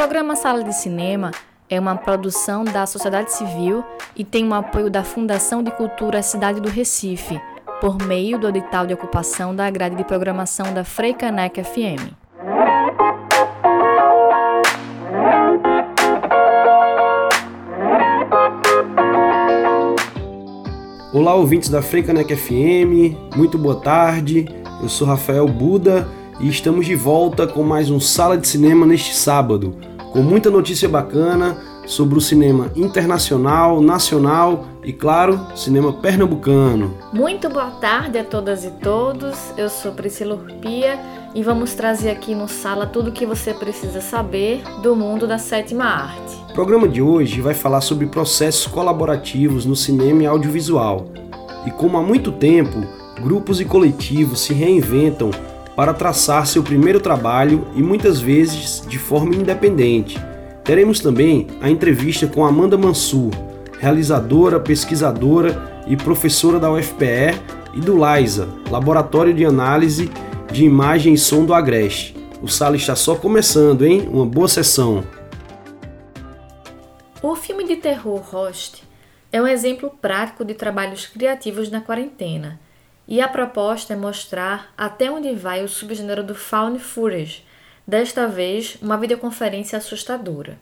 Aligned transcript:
programa 0.00 0.34
Sala 0.34 0.64
de 0.64 0.74
Cinema 0.74 1.30
é 1.68 1.78
uma 1.78 1.94
produção 1.94 2.64
da 2.64 2.86
sociedade 2.86 3.34
civil 3.34 3.84
e 4.16 4.24
tem 4.24 4.48
o 4.48 4.54
apoio 4.54 4.88
da 4.88 5.04
Fundação 5.04 5.62
de 5.62 5.70
Cultura 5.70 6.22
Cidade 6.22 6.58
do 6.58 6.70
Recife, 6.70 7.38
por 7.82 7.98
meio 7.98 8.38
do 8.38 8.48
edital 8.48 8.86
de 8.86 8.94
ocupação 8.94 9.54
da 9.54 9.68
grade 9.68 9.96
de 9.96 10.04
programação 10.04 10.72
da 10.72 10.84
Freicaneca 10.84 11.62
FM. 11.62 12.14
Olá, 21.12 21.34
ouvintes 21.34 21.68
da 21.68 21.82
Freicaneca 21.82 22.34
FM, 22.34 23.36
muito 23.36 23.58
boa 23.58 23.78
tarde. 23.78 24.46
Eu 24.80 24.88
sou 24.88 25.06
Rafael 25.06 25.46
Buda 25.46 26.08
e 26.40 26.48
estamos 26.48 26.86
de 26.86 26.94
volta 26.94 27.46
com 27.46 27.62
mais 27.62 27.90
um 27.90 28.00
Sala 28.00 28.38
de 28.38 28.48
Cinema 28.48 28.86
neste 28.86 29.14
sábado, 29.14 29.76
com 30.10 30.22
muita 30.22 30.48
notícia 30.48 30.88
bacana 30.88 31.58
sobre 31.86 32.16
o 32.16 32.20
cinema 32.20 32.70
internacional, 32.74 33.82
nacional 33.82 34.64
e, 34.82 34.92
claro, 34.92 35.38
cinema 35.54 35.92
pernambucano. 35.92 36.96
Muito 37.12 37.50
boa 37.50 37.70
tarde 37.72 38.18
a 38.18 38.24
todas 38.24 38.64
e 38.64 38.70
todos. 38.70 39.36
Eu 39.58 39.68
sou 39.68 39.92
Priscila 39.92 40.36
Urpia 40.36 40.98
e 41.34 41.42
vamos 41.42 41.74
trazer 41.74 42.10
aqui 42.10 42.34
no 42.34 42.48
Sala 42.48 42.86
tudo 42.86 43.10
o 43.10 43.12
que 43.12 43.26
você 43.26 43.52
precisa 43.52 44.00
saber 44.00 44.62
do 44.82 44.96
mundo 44.96 45.26
da 45.26 45.36
sétima 45.36 45.84
arte. 45.84 46.36
O 46.50 46.54
programa 46.54 46.88
de 46.88 47.02
hoje 47.02 47.42
vai 47.42 47.54
falar 47.54 47.82
sobre 47.82 48.06
processos 48.06 48.66
colaborativos 48.66 49.66
no 49.66 49.76
cinema 49.76 50.22
e 50.22 50.26
audiovisual 50.26 51.06
e 51.66 51.70
como 51.70 51.98
há 51.98 52.02
muito 52.02 52.32
tempo 52.32 52.82
grupos 53.20 53.60
e 53.60 53.66
coletivos 53.66 54.40
se 54.40 54.54
reinventam 54.54 55.30
para 55.80 55.94
traçar 55.94 56.46
seu 56.46 56.62
primeiro 56.62 57.00
trabalho 57.00 57.66
e 57.74 57.82
muitas 57.82 58.20
vezes 58.20 58.84
de 58.86 58.98
forma 58.98 59.34
independente. 59.34 60.18
Teremos 60.62 61.00
também 61.00 61.46
a 61.58 61.70
entrevista 61.70 62.26
com 62.26 62.44
Amanda 62.44 62.76
Mansur, 62.76 63.30
realizadora, 63.78 64.60
pesquisadora 64.60 65.82
e 65.86 65.96
professora 65.96 66.60
da 66.60 66.70
UFPE 66.70 67.32
e 67.72 67.80
do 67.80 67.96
LISA, 67.96 68.46
Laboratório 68.70 69.32
de 69.32 69.46
Análise 69.46 70.10
de 70.52 70.66
Imagem 70.66 71.14
e 71.14 71.18
Som 71.18 71.46
do 71.46 71.54
Agreste. 71.54 72.14
O 72.42 72.46
sala 72.46 72.76
está 72.76 72.94
só 72.94 73.14
começando, 73.14 73.86
hein? 73.86 74.06
Uma 74.12 74.26
boa 74.26 74.48
sessão. 74.48 75.02
O 77.22 77.34
filme 77.34 77.66
de 77.66 77.76
terror 77.76 78.20
Host 78.20 78.82
é 79.32 79.40
um 79.40 79.46
exemplo 79.46 79.88
prático 79.88 80.44
de 80.44 80.52
trabalhos 80.52 81.06
criativos 81.06 81.70
na 81.70 81.80
quarentena 81.80 82.60
e 83.10 83.20
a 83.20 83.26
proposta 83.26 83.92
é 83.92 83.96
mostrar 83.96 84.72
até 84.78 85.10
onde 85.10 85.34
vai 85.34 85.64
o 85.64 85.68
subgênero 85.68 86.22
do 86.22 86.32
found 86.32 86.78
footage, 86.78 87.44
desta 87.84 88.28
vez 88.28 88.78
uma 88.80 88.96
videoconferência 88.96 89.76
assustadora. 89.76 90.56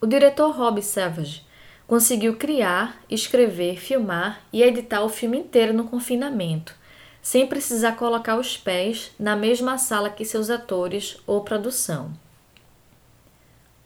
O 0.00 0.06
diretor 0.06 0.52
Rob 0.52 0.80
Savage 0.80 1.44
conseguiu 1.84 2.36
criar, 2.36 3.02
escrever, 3.10 3.80
filmar 3.80 4.42
e 4.52 4.62
editar 4.62 5.02
o 5.02 5.08
filme 5.08 5.38
inteiro 5.38 5.72
no 5.72 5.88
confinamento, 5.88 6.72
sem 7.20 7.48
precisar 7.48 7.96
colocar 7.96 8.36
os 8.36 8.56
pés 8.56 9.10
na 9.18 9.34
mesma 9.34 9.76
sala 9.76 10.08
que 10.08 10.24
seus 10.24 10.50
atores 10.50 11.20
ou 11.26 11.40
produção. 11.40 12.12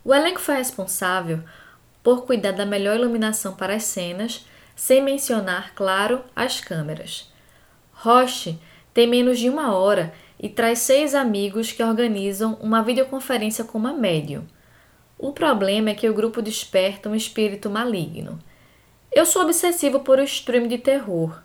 O 0.05 0.14
elenco 0.14 0.38
foi 0.38 0.56
responsável 0.56 1.41
por 2.03 2.27
cuidar 2.27 2.53
da 2.53 2.66
melhor 2.66 2.97
iluminação 2.97 3.55
para 3.55 3.75
as 3.75 3.84
cenas, 3.84 4.47
sem 4.77 5.03
mencionar, 5.03 5.72
claro, 5.75 6.22
as 6.36 6.60
câmeras. 6.60 7.34
Roche 8.07 8.57
tem 8.95 9.05
menos 9.05 9.37
de 9.37 9.51
uma 9.51 9.75
hora 9.75 10.15
e 10.39 10.49
traz 10.49 10.79
seis 10.79 11.12
amigos 11.12 11.73
que 11.73 11.83
organizam 11.83 12.57
uma 12.61 12.81
videoconferência 12.81 13.65
com 13.65 13.77
uma 13.77 13.93
médium. 13.93 14.45
O 15.19 15.33
problema 15.33 15.91
é 15.91 15.95
que 15.95 16.09
o 16.09 16.15
grupo 16.15 16.41
desperta 16.41 17.09
um 17.09 17.17
espírito 17.17 17.69
maligno. 17.69 18.39
Eu 19.11 19.27
sou 19.27 19.43
obsessivo 19.43 20.01
por 20.01 20.21
o 20.21 20.23
stream 20.23 20.69
de 20.69 20.79
terror. 20.79 21.43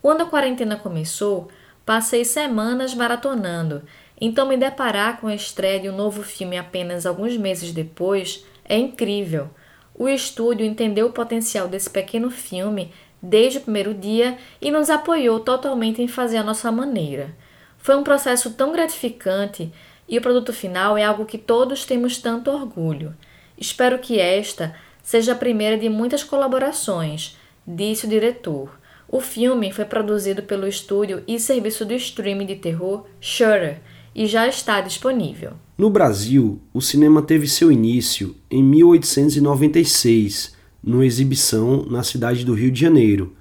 Quando 0.00 0.20
a 0.20 0.26
quarentena 0.26 0.76
começou, 0.76 1.48
passei 1.84 2.24
semanas 2.24 2.94
maratonando, 2.94 3.82
então 4.20 4.46
me 4.46 4.56
deparar 4.56 5.20
com 5.20 5.26
a 5.26 5.34
estreia 5.34 5.80
de 5.80 5.90
um 5.90 5.96
novo 5.96 6.22
filme 6.22 6.56
apenas 6.56 7.04
alguns 7.04 7.36
meses 7.36 7.72
depois 7.72 8.46
é 8.64 8.78
incrível. 8.78 9.50
O 9.92 10.08
estúdio 10.08 10.64
entendeu 10.64 11.06
o 11.06 11.12
potencial 11.12 11.66
desse 11.66 11.90
pequeno 11.90 12.30
filme 12.30 12.92
desde 13.28 13.58
o 13.58 13.62
primeiro 13.62 13.92
dia 13.92 14.38
e 14.60 14.70
nos 14.70 14.88
apoiou 14.88 15.40
totalmente 15.40 16.00
em 16.00 16.08
fazer 16.08 16.36
a 16.36 16.44
nossa 16.44 16.70
maneira. 16.70 17.34
Foi 17.76 17.96
um 17.96 18.04
processo 18.04 18.52
tão 18.52 18.72
gratificante 18.72 19.72
e 20.08 20.16
o 20.18 20.22
produto 20.22 20.52
final 20.52 20.96
é 20.96 21.04
algo 21.04 21.26
que 21.26 21.38
todos 21.38 21.84
temos 21.84 22.18
tanto 22.18 22.50
orgulho. 22.50 23.14
Espero 23.58 23.98
que 23.98 24.20
esta 24.20 24.74
seja 25.02 25.32
a 25.32 25.36
primeira 25.36 25.76
de 25.76 25.88
muitas 25.88 26.22
colaborações, 26.22 27.36
disse 27.66 28.06
o 28.06 28.08
diretor. 28.08 28.70
O 29.08 29.20
filme 29.20 29.72
foi 29.72 29.84
produzido 29.84 30.42
pelo 30.42 30.66
estúdio 30.66 31.22
e 31.26 31.38
serviço 31.38 31.84
de 31.84 31.94
streaming 31.96 32.46
de 32.46 32.56
terror 32.56 33.06
Shutter 33.20 33.80
e 34.14 34.26
já 34.26 34.48
está 34.48 34.80
disponível. 34.80 35.52
No 35.78 35.90
Brasil, 35.90 36.60
o 36.72 36.80
cinema 36.80 37.22
teve 37.22 37.46
seu 37.46 37.70
início 37.70 38.34
em 38.50 38.62
1896 38.62 40.55
numa 40.86 41.04
exibição 41.04 41.84
na 41.90 42.04
cidade 42.04 42.44
do 42.44 42.54
Rio 42.54 42.70
de 42.70 42.80
Janeiro. 42.80 43.32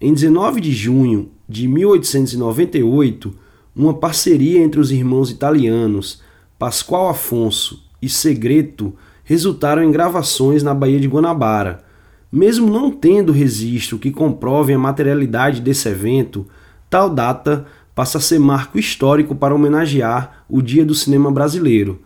Em 0.00 0.14
19 0.14 0.60
de 0.60 0.72
junho 0.72 1.30
de 1.48 1.66
1898, 1.66 3.34
uma 3.74 3.94
parceria 3.94 4.62
entre 4.62 4.78
os 4.78 4.92
irmãos 4.92 5.28
italianos 5.30 6.22
Pascoal 6.56 7.08
Afonso 7.08 7.82
e 8.00 8.08
Segreto 8.08 8.94
resultaram 9.24 9.82
em 9.82 9.90
gravações 9.90 10.62
na 10.62 10.72
Baía 10.72 11.00
de 11.00 11.08
Guanabara. 11.08 11.82
Mesmo 12.30 12.70
não 12.70 12.92
tendo 12.92 13.32
registro 13.32 13.98
que 13.98 14.12
comprove 14.12 14.72
a 14.72 14.78
materialidade 14.78 15.60
desse 15.60 15.88
evento, 15.88 16.46
tal 16.88 17.10
data 17.10 17.66
passa 17.94 18.18
a 18.18 18.20
ser 18.20 18.38
marco 18.38 18.78
histórico 18.78 19.34
para 19.34 19.54
homenagear 19.54 20.44
o 20.48 20.62
Dia 20.62 20.84
do 20.84 20.94
Cinema 20.94 21.30
Brasileiro. 21.32 22.00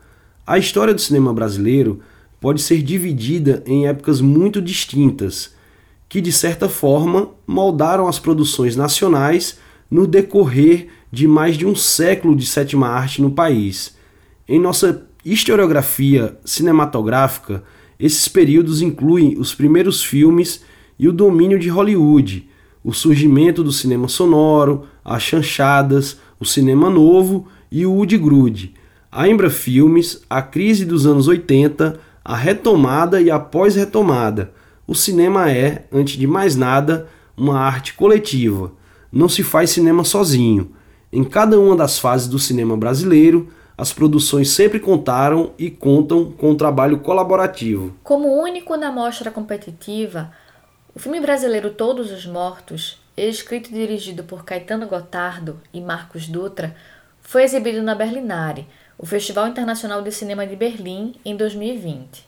A 0.46 0.56
história 0.56 0.94
do 0.94 1.00
cinema 1.00 1.34
brasileiro 1.34 2.00
pode 2.40 2.62
ser 2.62 2.82
dividida 2.82 3.62
em 3.66 3.86
épocas 3.86 4.20
muito 4.20 4.60
distintas, 4.62 5.54
que 6.08 6.20
de 6.20 6.32
certa 6.32 6.68
forma 6.68 7.30
moldaram 7.46 8.08
as 8.08 8.18
produções 8.18 8.76
nacionais 8.76 9.58
no 9.90 10.06
decorrer 10.06 10.88
de 11.10 11.26
mais 11.26 11.56
de 11.56 11.66
um 11.66 11.74
século 11.74 12.36
de 12.36 12.46
sétima 12.46 12.88
arte 12.88 13.20
no 13.20 13.30
país. 13.30 13.96
Em 14.48 14.58
nossa 14.60 15.06
historiografia 15.24 16.38
cinematográfica, 16.44 17.62
esses 17.98 18.28
períodos 18.28 18.80
incluem 18.80 19.36
os 19.38 19.54
primeiros 19.54 20.02
filmes 20.02 20.62
e 20.98 21.08
o 21.08 21.12
domínio 21.12 21.58
de 21.58 21.68
Hollywood, 21.68 22.48
o 22.84 22.92
surgimento 22.92 23.62
do 23.62 23.72
cinema 23.72 24.08
sonoro, 24.08 24.86
as 25.04 25.22
chanchadas, 25.22 26.18
o 26.38 26.44
cinema 26.44 26.88
novo 26.88 27.48
e 27.70 27.84
o 27.84 27.92
Wood 27.92 28.16
Grude, 28.16 28.74
a 29.10 29.28
Embra 29.28 29.50
Filmes, 29.50 30.22
a 30.28 30.40
crise 30.40 30.84
dos 30.84 31.06
anos 31.06 31.28
80, 31.28 31.98
a 32.28 32.36
retomada 32.36 33.22
e 33.22 33.30
a 33.30 33.38
pós-retomada. 33.38 34.52
O 34.86 34.94
cinema 34.94 35.50
é, 35.50 35.86
antes 35.90 36.18
de 36.18 36.26
mais 36.26 36.54
nada, 36.54 37.08
uma 37.34 37.58
arte 37.58 37.94
coletiva. 37.94 38.70
Não 39.10 39.30
se 39.30 39.42
faz 39.42 39.70
cinema 39.70 40.04
sozinho. 40.04 40.76
Em 41.10 41.24
cada 41.24 41.58
uma 41.58 41.74
das 41.74 41.98
fases 41.98 42.28
do 42.28 42.38
cinema 42.38 42.76
brasileiro, 42.76 43.48
as 43.78 43.94
produções 43.94 44.50
sempre 44.50 44.78
contaram 44.78 45.52
e 45.58 45.70
contam 45.70 46.30
com 46.30 46.50
um 46.50 46.54
trabalho 46.54 46.98
colaborativo. 46.98 47.94
Como 48.04 48.28
único 48.42 48.76
na 48.76 48.92
mostra 48.92 49.30
competitiva, 49.30 50.30
o 50.94 50.98
filme 50.98 51.20
brasileiro 51.20 51.70
Todos 51.70 52.12
os 52.12 52.26
Mortos, 52.26 53.02
escrito 53.16 53.70
e 53.70 53.72
dirigido 53.72 54.22
por 54.22 54.44
Caetano 54.44 54.86
Gotardo 54.86 55.58
e 55.72 55.80
Marcos 55.80 56.28
Dutra, 56.28 56.76
foi 57.22 57.44
exibido 57.44 57.82
na 57.82 57.94
Berlinale, 57.94 58.66
o 58.98 59.06
Festival 59.06 59.46
Internacional 59.46 60.02
de 60.02 60.10
Cinema 60.10 60.44
de 60.44 60.56
Berlim, 60.56 61.14
em 61.24 61.36
2020. 61.36 62.26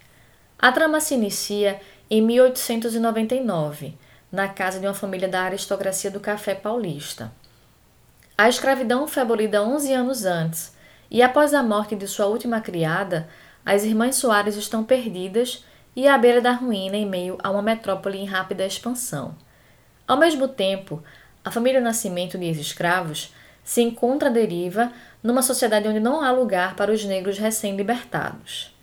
A 0.56 0.70
trama 0.70 1.00
se 1.00 1.14
inicia 1.14 1.80
em 2.08 2.22
1899, 2.22 3.98
na 4.30 4.48
casa 4.48 4.78
de 4.78 4.86
uma 4.86 4.94
família 4.94 5.28
da 5.28 5.42
aristocracia 5.42 6.12
do 6.12 6.20
café 6.20 6.54
paulista. 6.54 7.32
A 8.38 8.48
escravidão 8.48 9.08
foi 9.08 9.22
abolida 9.22 9.64
11 9.64 9.92
anos 9.92 10.24
antes, 10.24 10.72
e 11.10 11.22
após 11.22 11.52
a 11.52 11.62
morte 11.62 11.96
de 11.96 12.06
sua 12.06 12.26
última 12.26 12.60
criada, 12.60 13.28
as 13.66 13.82
irmãs 13.82 14.14
Soares 14.14 14.54
estão 14.54 14.84
perdidas 14.84 15.64
e 15.96 16.06
à 16.06 16.16
beira 16.16 16.40
da 16.40 16.52
ruína 16.52 16.96
em 16.96 17.04
meio 17.04 17.36
a 17.42 17.50
uma 17.50 17.62
metrópole 17.62 18.16
em 18.16 18.26
rápida 18.26 18.64
expansão. 18.64 19.34
Ao 20.06 20.16
mesmo 20.16 20.46
tempo, 20.46 21.02
a 21.44 21.50
família 21.50 21.80
Nascimento 21.80 22.38
de 22.38 22.44
ex-escravos 22.44 23.34
se 23.64 23.82
encontra 23.82 24.28
à 24.28 24.32
deriva 24.32 24.92
numa 25.22 25.42
sociedade 25.42 25.88
onde 25.88 26.00
não 26.00 26.22
há 26.22 26.30
lugar 26.30 26.74
para 26.74 26.92
os 26.92 27.04
negros 27.04 27.38
recém-libertados. 27.38 28.74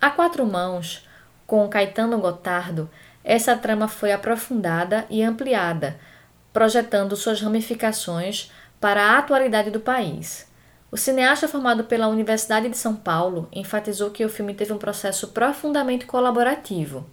A 0.00 0.10
quatro 0.10 0.46
mãos, 0.46 1.06
com 1.46 1.68
Caetano 1.68 2.18
Gotardo, 2.18 2.90
essa 3.24 3.56
trama 3.56 3.86
foi 3.86 4.12
aprofundada 4.12 5.06
e 5.08 5.22
ampliada, 5.22 5.98
projetando 6.52 7.16
suas 7.16 7.40
ramificações 7.40 8.50
para 8.80 9.02
a 9.02 9.18
atualidade 9.18 9.70
do 9.70 9.80
país. 9.80 10.50
O 10.90 10.96
cineasta 10.96 11.48
formado 11.48 11.84
pela 11.84 12.08
Universidade 12.08 12.68
de 12.68 12.76
São 12.76 12.94
Paulo 12.94 13.48
enfatizou 13.52 14.10
que 14.10 14.24
o 14.24 14.28
filme 14.28 14.54
teve 14.54 14.72
um 14.72 14.78
processo 14.78 15.28
profundamente 15.28 16.04
colaborativo. 16.04 17.06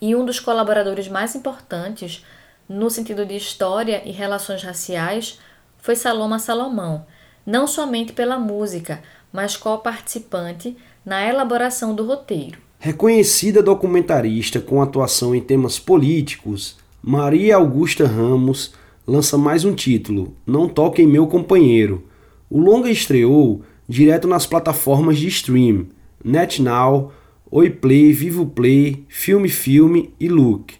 E 0.00 0.14
um 0.14 0.24
dos 0.24 0.38
colaboradores 0.38 1.08
mais 1.08 1.34
importantes, 1.34 2.24
no 2.68 2.90
sentido 2.90 3.24
de 3.24 3.34
história 3.34 4.02
e 4.04 4.10
relações 4.10 4.62
raciais, 4.62 5.40
foi 5.78 5.96
Saloma 5.96 6.38
Salomão, 6.38 7.06
não 7.46 7.66
somente 7.66 8.12
pela 8.12 8.38
música, 8.38 9.00
mas 9.32 9.56
co-participante 9.56 10.76
na 11.04 11.24
elaboração 11.24 11.94
do 11.94 12.04
roteiro. 12.04 12.58
Reconhecida 12.78 13.62
documentarista 13.62 14.60
com 14.60 14.82
atuação 14.82 15.34
em 15.34 15.40
temas 15.40 15.78
políticos, 15.78 16.76
Maria 17.02 17.56
Augusta 17.56 18.06
Ramos 18.06 18.74
lança 19.06 19.38
mais 19.38 19.64
um 19.64 19.72
título, 19.72 20.34
Não 20.44 20.68
Toquem 20.68 21.06
Meu 21.06 21.26
Companheiro. 21.28 22.02
O 22.50 22.58
longa 22.58 22.90
estreou 22.90 23.62
direto 23.88 24.26
nas 24.26 24.46
plataformas 24.46 25.18
de 25.18 25.28
stream, 25.28 25.86
NetNow, 26.24 27.12
Oiplay, 27.50 28.12
Vivo 28.12 28.46
Play, 28.46 29.04
Filme 29.08 29.48
Filme 29.48 30.12
e 30.18 30.28
Look. 30.28 30.74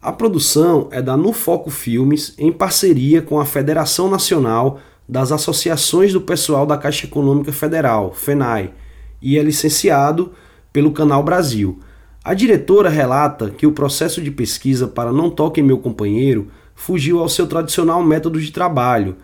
A 0.00 0.12
produção 0.12 0.88
é 0.90 1.02
da 1.02 1.16
No 1.16 1.32
Foco 1.32 1.70
Filmes 1.70 2.34
em 2.38 2.52
parceria 2.52 3.20
com 3.20 3.40
a 3.40 3.44
Federação 3.44 4.08
Nacional 4.08 4.80
das 5.08 5.32
Associações 5.32 6.12
do 6.12 6.20
Pessoal 6.20 6.66
da 6.66 6.76
Caixa 6.76 7.06
Econômica 7.06 7.52
Federal, 7.52 8.12
FENAI, 8.12 8.72
e 9.20 9.38
é 9.38 9.42
licenciado 9.42 10.32
pelo 10.72 10.92
Canal 10.92 11.22
Brasil. 11.22 11.78
A 12.24 12.34
diretora 12.34 12.88
relata 12.88 13.50
que 13.50 13.66
o 13.66 13.72
processo 13.72 14.22
de 14.22 14.30
pesquisa 14.30 14.86
para 14.86 15.12
Não 15.12 15.28
Toque 15.28 15.62
Meu 15.62 15.78
Companheiro 15.78 16.48
fugiu 16.74 17.18
ao 17.18 17.28
seu 17.28 17.46
tradicional 17.46 18.02
método 18.02 18.40
de 18.40 18.50
trabalho, 18.50 19.16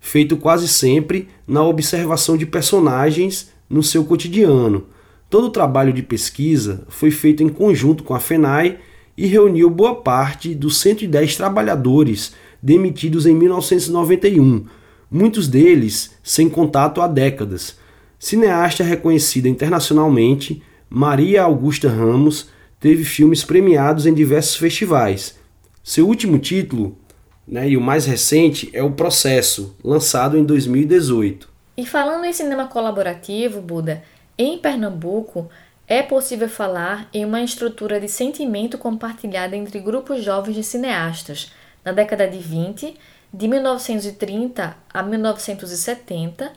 feito 0.00 0.36
quase 0.36 0.68
sempre 0.68 1.28
na 1.46 1.62
observação 1.62 2.36
de 2.36 2.46
personagens 2.46 3.50
no 3.68 3.82
seu 3.82 4.04
cotidiano. 4.04 4.86
Todo 5.28 5.48
o 5.48 5.50
trabalho 5.50 5.92
de 5.92 6.02
pesquisa 6.02 6.84
foi 6.88 7.10
feito 7.10 7.42
em 7.42 7.48
conjunto 7.48 8.04
com 8.04 8.14
a 8.14 8.20
FENAI 8.20 8.78
e 9.16 9.26
reuniu 9.26 9.68
boa 9.70 9.94
parte 9.94 10.54
dos 10.54 10.78
110 10.78 11.36
trabalhadores 11.36 12.34
demitidos 12.62 13.26
em 13.26 13.34
1991, 13.34 14.66
muitos 15.10 15.48
deles 15.48 16.16
sem 16.22 16.48
contato 16.48 17.00
há 17.00 17.08
décadas. 17.08 17.78
Cineasta 18.18 18.82
reconhecida 18.82 19.48
internacionalmente, 19.48 20.62
Maria 20.88 21.42
Augusta 21.42 21.88
Ramos 21.88 22.48
teve 22.80 23.04
filmes 23.04 23.44
premiados 23.44 24.06
em 24.06 24.14
diversos 24.14 24.56
festivais. 24.56 25.38
Seu 25.82 26.06
último 26.06 26.38
título, 26.38 26.98
né, 27.46 27.68
e 27.68 27.76
o 27.76 27.80
mais 27.80 28.06
recente, 28.06 28.70
é 28.72 28.82
O 28.82 28.92
Processo, 28.92 29.76
lançado 29.84 30.36
em 30.36 30.44
2018. 30.44 31.48
E 31.76 31.84
falando 31.84 32.24
em 32.24 32.32
cinema 32.32 32.66
colaborativo, 32.66 33.60
Buda, 33.60 34.02
em 34.38 34.58
Pernambuco 34.58 35.48
é 35.88 36.02
possível 36.02 36.48
falar 36.48 37.08
em 37.12 37.24
uma 37.24 37.42
estrutura 37.42 38.00
de 38.00 38.08
sentimento 38.08 38.76
compartilhada 38.76 39.54
entre 39.54 39.78
grupos 39.78 40.24
jovens 40.24 40.54
de 40.54 40.64
cineastas 40.64 41.52
na 41.84 41.92
década 41.92 42.26
de 42.26 42.38
20, 42.38 42.96
de 43.36 43.46
1930 43.46 44.74
a 44.92 45.02
1970, 45.02 46.52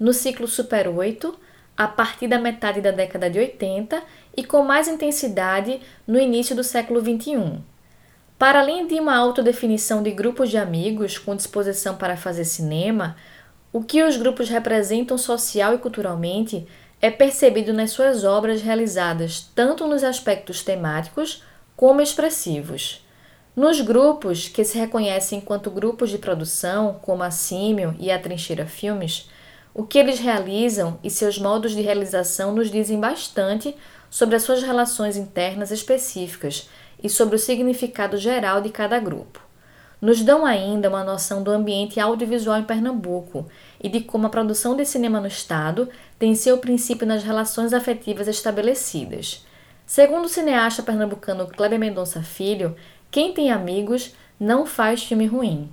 no 0.00 0.12
ciclo 0.12 0.48
Super 0.48 0.88
8, 0.88 1.38
a 1.76 1.86
partir 1.86 2.26
da 2.26 2.40
metade 2.40 2.80
da 2.80 2.90
década 2.90 3.30
de 3.30 3.38
80 3.38 4.02
e 4.36 4.42
com 4.42 4.64
mais 4.64 4.88
intensidade 4.88 5.80
no 6.04 6.18
início 6.18 6.56
do 6.56 6.64
século 6.64 7.00
21. 7.00 7.62
Para 8.36 8.58
além 8.58 8.84
de 8.88 8.94
uma 8.98 9.16
autodefinição 9.16 10.02
de 10.02 10.10
grupos 10.10 10.50
de 10.50 10.58
amigos 10.58 11.18
com 11.18 11.36
disposição 11.36 11.96
para 11.96 12.16
fazer 12.16 12.44
cinema, 12.44 13.16
o 13.72 13.84
que 13.84 14.02
os 14.02 14.16
grupos 14.16 14.48
representam 14.48 15.16
social 15.16 15.74
e 15.74 15.78
culturalmente 15.78 16.66
é 17.00 17.12
percebido 17.12 17.72
nas 17.72 17.92
suas 17.92 18.24
obras 18.24 18.60
realizadas 18.60 19.48
tanto 19.54 19.86
nos 19.86 20.02
aspectos 20.02 20.64
temáticos 20.64 21.44
como 21.76 22.00
expressivos. 22.00 23.03
Nos 23.56 23.80
grupos, 23.80 24.48
que 24.48 24.64
se 24.64 24.76
reconhecem 24.76 25.38
enquanto 25.38 25.70
grupos 25.70 26.10
de 26.10 26.18
produção, 26.18 26.98
como 27.00 27.22
a 27.22 27.30
Símio 27.30 27.94
e 28.00 28.10
a 28.10 28.18
Trincheira 28.18 28.66
Filmes, 28.66 29.30
o 29.72 29.84
que 29.84 29.96
eles 29.96 30.18
realizam 30.18 30.98
e 31.04 31.10
seus 31.10 31.38
modos 31.38 31.70
de 31.70 31.80
realização 31.80 32.52
nos 32.52 32.68
dizem 32.68 32.98
bastante 32.98 33.76
sobre 34.10 34.34
as 34.34 34.42
suas 34.42 34.60
relações 34.60 35.16
internas 35.16 35.70
específicas 35.70 36.68
e 37.00 37.08
sobre 37.08 37.36
o 37.36 37.38
significado 37.38 38.16
geral 38.16 38.60
de 38.60 38.70
cada 38.70 38.98
grupo. 38.98 39.40
Nos 40.00 40.20
dão 40.20 40.44
ainda 40.44 40.88
uma 40.88 41.04
noção 41.04 41.40
do 41.40 41.52
ambiente 41.52 42.00
audiovisual 42.00 42.58
em 42.58 42.64
Pernambuco 42.64 43.46
e 43.80 43.88
de 43.88 44.00
como 44.00 44.26
a 44.26 44.30
produção 44.30 44.76
de 44.76 44.84
cinema 44.84 45.20
no 45.20 45.28
Estado 45.28 45.88
tem 46.18 46.34
seu 46.34 46.58
princípio 46.58 47.06
nas 47.06 47.22
relações 47.22 47.72
afetivas 47.72 48.26
estabelecidas. 48.26 49.46
Segundo 49.86 50.24
o 50.24 50.28
cineasta 50.28 50.82
pernambucano 50.82 51.46
Kleber 51.46 51.78
Mendonça 51.78 52.22
Filho, 52.22 52.74
quem 53.14 53.32
tem 53.32 53.52
amigos 53.52 54.12
não 54.40 54.66
faz 54.66 55.04
filme 55.04 55.24
ruim. 55.24 55.68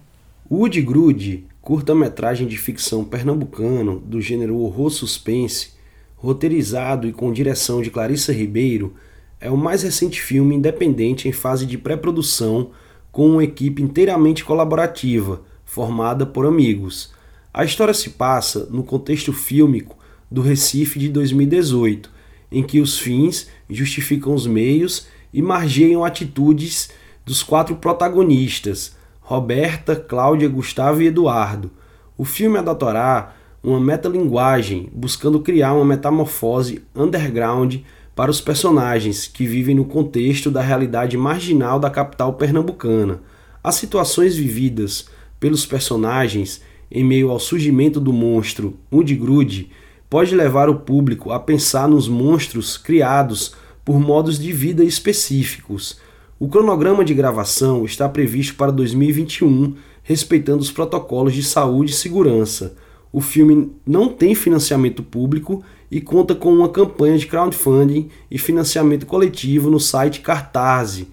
Woody 0.51 0.79
Grude 0.79 1.45
curta-metragem 1.59 2.45
de 2.47 2.55
ficção 2.55 3.03
pernambucano 3.03 3.99
do 3.99 4.21
gênero 4.21 4.57
horror 4.57 4.91
suspense, 4.91 5.71
roteirizado 6.15 7.07
e 7.07 7.11
com 7.11 7.33
direção 7.33 7.81
de 7.81 7.89
Clarissa 7.89 8.31
Ribeiro, 8.31 8.93
é 9.39 9.49
o 9.49 9.57
mais 9.57 9.81
recente 9.81 10.21
filme 10.21 10.53
independente 10.53 11.27
em 11.27 11.31
fase 11.31 11.65
de 11.65 11.79
pré-produção 11.79 12.69
com 13.11 13.31
uma 13.31 13.43
equipe 13.43 13.81
inteiramente 13.81 14.45
colaborativa, 14.45 15.41
formada 15.65 16.27
por 16.27 16.45
amigos. 16.45 17.11
A 17.51 17.65
história 17.65 17.95
se 17.95 18.11
passa 18.11 18.67
no 18.69 18.83
contexto 18.83 19.33
fílmico 19.33 19.97
do 20.29 20.43
Recife 20.43 20.99
de 20.99 21.09
2018, 21.09 22.07
em 22.51 22.61
que 22.61 22.79
os 22.79 22.99
fins 22.99 23.47
justificam 23.67 24.35
os 24.35 24.45
meios 24.45 25.07
e 25.33 25.41
margeiam 25.41 26.05
atitudes 26.05 27.01
dos 27.25 27.43
quatro 27.43 27.75
protagonistas, 27.75 28.95
Roberta, 29.19 29.95
Cláudia, 29.95 30.49
Gustavo 30.49 31.01
e 31.01 31.07
Eduardo. 31.07 31.71
O 32.17 32.25
filme 32.25 32.57
adotará 32.57 33.33
uma 33.63 33.79
metalinguagem, 33.79 34.89
buscando 34.93 35.39
criar 35.39 35.73
uma 35.73 35.85
metamorfose 35.85 36.83
underground 36.95 37.77
para 38.15 38.31
os 38.31 38.41
personagens 38.41 39.27
que 39.27 39.45
vivem 39.45 39.75
no 39.75 39.85
contexto 39.85 40.51
da 40.51 40.61
realidade 40.61 41.15
marginal 41.17 41.79
da 41.79 41.89
capital 41.89 42.33
pernambucana. 42.33 43.21
As 43.63 43.75
situações 43.75 44.35
vividas 44.35 45.07
pelos 45.39 45.65
personagens 45.65 46.61
em 46.91 47.03
meio 47.03 47.29
ao 47.29 47.39
surgimento 47.39 47.99
do 47.99 48.11
monstro 48.11 48.77
Woody 48.91 49.15
Grude 49.15 49.71
pode 50.09 50.35
levar 50.35 50.69
o 50.69 50.79
público 50.79 51.31
a 51.31 51.39
pensar 51.39 51.87
nos 51.87 52.07
monstros 52.07 52.77
criados 52.77 53.55
por 53.85 53.97
modos 53.99 54.37
de 54.37 54.51
vida 54.51 54.83
específicos, 54.83 55.99
o 56.41 56.47
cronograma 56.47 57.05
de 57.05 57.13
gravação 57.13 57.85
está 57.85 58.09
previsto 58.09 58.55
para 58.55 58.71
2021, 58.71 59.75
respeitando 60.01 60.63
os 60.63 60.71
protocolos 60.71 61.35
de 61.35 61.43
saúde 61.43 61.91
e 61.91 61.95
segurança. 61.95 62.73
O 63.13 63.21
filme 63.21 63.71
não 63.85 64.09
tem 64.09 64.33
financiamento 64.33 65.03
público 65.03 65.63
e 65.91 66.01
conta 66.01 66.33
com 66.33 66.51
uma 66.51 66.67
campanha 66.67 67.15
de 67.15 67.27
crowdfunding 67.27 68.09
e 68.31 68.39
financiamento 68.39 69.05
coletivo 69.05 69.69
no 69.69 69.79
site 69.79 70.21
Cartaz 70.21 71.05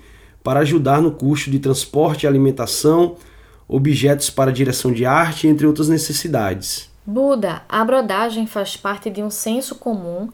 para 0.42 0.60
ajudar 0.60 1.02
no 1.02 1.10
custo 1.10 1.50
de 1.50 1.58
transporte 1.58 2.22
e 2.22 2.26
alimentação, 2.26 3.16
objetos 3.68 4.30
para 4.30 4.50
direção 4.50 4.90
de 4.90 5.04
arte, 5.04 5.46
entre 5.46 5.66
outras 5.66 5.90
necessidades. 5.90 6.90
Buda, 7.04 7.60
a 7.68 7.84
brodagem 7.84 8.46
faz 8.46 8.78
parte 8.78 9.10
de 9.10 9.22
um 9.22 9.28
senso 9.28 9.74
comum 9.74 10.30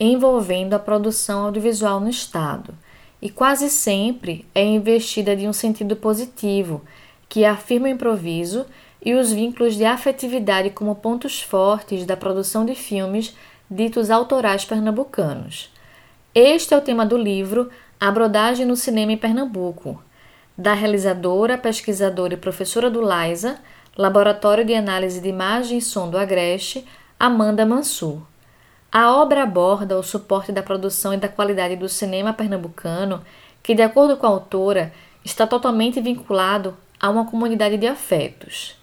envolvendo 0.00 0.72
a 0.72 0.78
produção 0.78 1.44
audiovisual 1.44 2.00
no 2.00 2.08
Estado 2.08 2.72
e 3.20 3.28
quase 3.28 3.68
sempre 3.68 4.46
é 4.54 4.64
investida 4.64 5.34
de 5.34 5.48
um 5.48 5.52
sentido 5.52 5.96
positivo, 5.96 6.82
que 7.28 7.44
afirma 7.44 7.86
o 7.86 7.90
improviso 7.90 8.66
e 9.04 9.14
os 9.14 9.32
vínculos 9.32 9.76
de 9.76 9.84
afetividade 9.84 10.70
como 10.70 10.94
pontos 10.94 11.42
fortes 11.42 12.04
da 12.04 12.16
produção 12.16 12.64
de 12.64 12.74
filmes 12.74 13.34
ditos 13.70 14.10
autorais 14.10 14.64
pernambucanos. 14.64 15.72
Este 16.34 16.74
é 16.74 16.76
o 16.76 16.80
tema 16.80 17.04
do 17.04 17.16
livro 17.16 17.70
A 18.00 18.10
Brodagem 18.10 18.64
no 18.64 18.76
Cinema 18.76 19.12
em 19.12 19.16
Pernambuco, 19.16 20.02
da 20.56 20.72
realizadora, 20.72 21.58
pesquisadora 21.58 22.34
e 22.34 22.36
professora 22.36 22.90
do 22.90 23.00
LAISA, 23.00 23.58
Laboratório 23.96 24.64
de 24.64 24.74
Análise 24.74 25.20
de 25.20 25.28
Imagem 25.28 25.78
e 25.78 25.82
Som 25.82 26.08
do 26.08 26.18
Agreste, 26.18 26.84
Amanda 27.18 27.66
Mansur. 27.66 28.27
A 28.90 29.12
obra 29.12 29.42
aborda 29.42 29.98
o 29.98 30.02
suporte 30.02 30.50
da 30.50 30.62
produção 30.62 31.12
e 31.12 31.18
da 31.18 31.28
qualidade 31.28 31.76
do 31.76 31.88
cinema 31.88 32.32
pernambucano, 32.32 33.22
que, 33.62 33.74
de 33.74 33.82
acordo 33.82 34.16
com 34.16 34.26
a 34.26 34.30
autora, 34.30 34.92
está 35.22 35.46
totalmente 35.46 36.00
vinculado 36.00 36.74
a 36.98 37.10
uma 37.10 37.26
comunidade 37.26 37.76
de 37.76 37.86
afetos. 37.86 38.76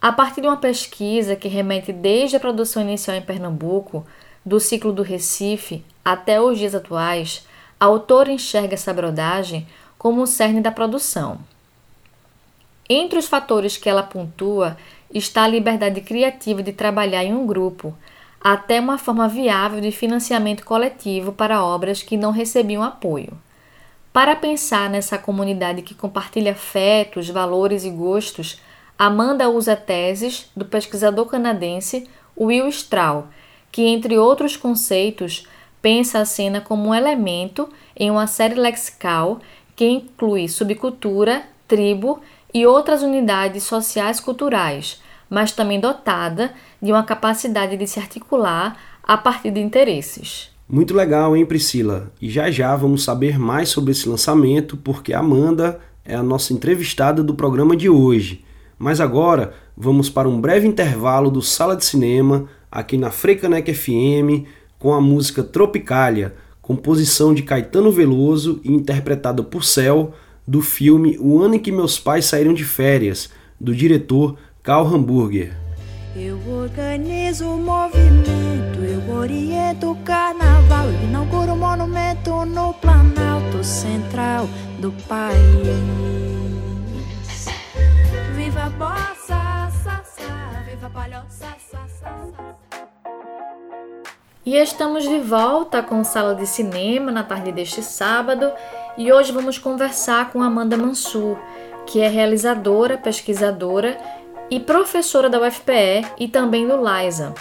A 0.00 0.12
partir 0.12 0.40
de 0.40 0.46
uma 0.46 0.56
pesquisa 0.56 1.34
que 1.34 1.48
remete 1.48 1.92
desde 1.92 2.36
a 2.36 2.40
produção 2.40 2.82
inicial 2.82 3.16
em 3.16 3.22
Pernambuco, 3.22 4.06
do 4.46 4.58
ciclo 4.58 4.92
do 4.92 5.02
Recife 5.02 5.84
até 6.04 6.40
os 6.40 6.58
dias 6.58 6.74
atuais, 6.74 7.46
a 7.78 7.86
autora 7.86 8.32
enxerga 8.32 8.74
essa 8.74 8.94
brodagem 8.94 9.66
como 9.98 10.22
o 10.22 10.26
cerne 10.26 10.60
da 10.60 10.70
produção. 10.70 11.40
Entre 12.88 13.18
os 13.18 13.26
fatores 13.26 13.76
que 13.76 13.88
ela 13.88 14.02
pontua 14.02 14.76
está 15.12 15.42
a 15.42 15.48
liberdade 15.48 16.00
criativa 16.00 16.62
de 16.62 16.72
trabalhar 16.72 17.22
em 17.24 17.34
um 17.34 17.46
grupo, 17.46 17.94
até 18.40 18.80
uma 18.80 18.96
forma 18.96 19.28
viável 19.28 19.80
de 19.80 19.92
financiamento 19.92 20.64
coletivo 20.64 21.32
para 21.32 21.62
obras 21.62 22.02
que 22.02 22.16
não 22.16 22.30
recebiam 22.30 22.82
apoio. 22.82 23.36
Para 24.12 24.34
pensar 24.34 24.88
nessa 24.88 25.18
comunidade 25.18 25.82
que 25.82 25.94
compartilha 25.94 26.52
afetos, 26.52 27.28
valores 27.28 27.84
e 27.84 27.90
gostos, 27.90 28.60
Amanda 28.98 29.48
usa 29.48 29.76
teses 29.76 30.50
do 30.56 30.64
pesquisador 30.64 31.26
canadense 31.26 32.08
Will 32.36 32.68
Strahl, 32.68 33.28
que, 33.70 33.82
entre 33.82 34.18
outros 34.18 34.56
conceitos, 34.56 35.46
pensa 35.80 36.18
a 36.18 36.24
cena 36.24 36.60
como 36.60 36.88
um 36.88 36.94
elemento 36.94 37.68
em 37.96 38.10
uma 38.10 38.26
série 38.26 38.54
lexical 38.54 39.40
que 39.76 39.86
inclui 39.86 40.48
subcultura, 40.48 41.42
tribo 41.68 42.20
e 42.52 42.66
outras 42.66 43.02
unidades 43.02 43.62
sociais 43.62 44.18
culturais, 44.18 45.00
mas 45.28 45.52
também 45.52 45.78
dotada 45.78 46.52
de 46.80 46.92
uma 46.92 47.02
capacidade 47.02 47.76
de 47.76 47.86
se 47.86 47.98
articular 47.98 48.76
a 49.02 49.16
partir 49.16 49.50
de 49.50 49.60
interesses. 49.60 50.50
Muito 50.68 50.94
legal, 50.94 51.36
hein, 51.36 51.44
Priscila? 51.44 52.12
E 52.22 52.30
já 52.30 52.50
já 52.50 52.76
vamos 52.76 53.02
saber 53.02 53.38
mais 53.38 53.68
sobre 53.68 53.90
esse 53.90 54.08
lançamento, 54.08 54.76
porque 54.76 55.12
Amanda 55.12 55.80
é 56.04 56.14
a 56.14 56.22
nossa 56.22 56.52
entrevistada 56.52 57.22
do 57.22 57.34
programa 57.34 57.76
de 57.76 57.88
hoje. 57.88 58.44
Mas 58.78 59.00
agora 59.00 59.52
vamos 59.76 60.08
para 60.08 60.28
um 60.28 60.40
breve 60.40 60.66
intervalo 60.66 61.30
do 61.30 61.42
Sala 61.42 61.76
de 61.76 61.84
Cinema, 61.84 62.48
aqui 62.70 62.96
na 62.96 63.10
Frecanec 63.10 63.74
FM, 63.74 64.46
com 64.78 64.94
a 64.94 65.00
música 65.00 65.42
Tropicália, 65.42 66.34
composição 66.62 67.34
de 67.34 67.42
Caetano 67.42 67.90
Veloso 67.90 68.60
e 68.62 68.72
interpretada 68.72 69.42
por 69.42 69.64
Céu, 69.64 70.14
do 70.46 70.62
filme 70.62 71.18
O 71.20 71.40
Ano 71.40 71.56
em 71.56 71.58
que 71.58 71.72
Meus 71.72 71.98
Pais 71.98 72.26
Saíram 72.26 72.54
de 72.54 72.64
Férias, 72.64 73.28
do 73.60 73.74
diretor 73.74 74.36
Karl 74.62 74.86
Hamburger. 74.86 75.52
Eu 76.14 76.40
organizo 76.52 77.48
o 77.48 77.56
movimento, 77.56 78.80
eu 78.82 79.14
oriento 79.14 79.92
o 79.92 79.96
carnaval, 80.02 80.86
eu 80.86 81.04
inauguro 81.04 81.52
o 81.52 81.56
monumento 81.56 82.44
no 82.46 82.74
Planalto 82.74 83.62
Central 83.62 84.48
do 84.80 84.90
país. 85.06 85.38
Viva 88.34 88.64
a 88.64 88.70
bossa, 88.70 89.70
sa, 89.84 90.02
viva 90.68 90.88
a 90.88 90.90
palhoça. 90.90 91.46
E 94.44 94.56
estamos 94.56 95.04
de 95.04 95.20
volta 95.20 95.80
com 95.80 96.02
Sala 96.02 96.34
de 96.34 96.44
Cinema 96.44 97.12
na 97.12 97.22
tarde 97.22 97.52
deste 97.52 97.84
sábado 97.84 98.50
e 98.98 99.12
hoje 99.12 99.30
vamos 99.30 99.58
conversar 99.58 100.32
com 100.32 100.42
Amanda 100.42 100.76
Mansur, 100.76 101.38
que 101.86 102.00
é 102.00 102.08
realizadora, 102.08 102.98
pesquisadora 102.98 103.96
e 104.50 104.58
professora 104.58 105.30
da 105.30 105.40
UFPE 105.40 106.04
e 106.18 106.26
também 106.26 106.66
do 106.66 106.74
LISA, 106.76 107.32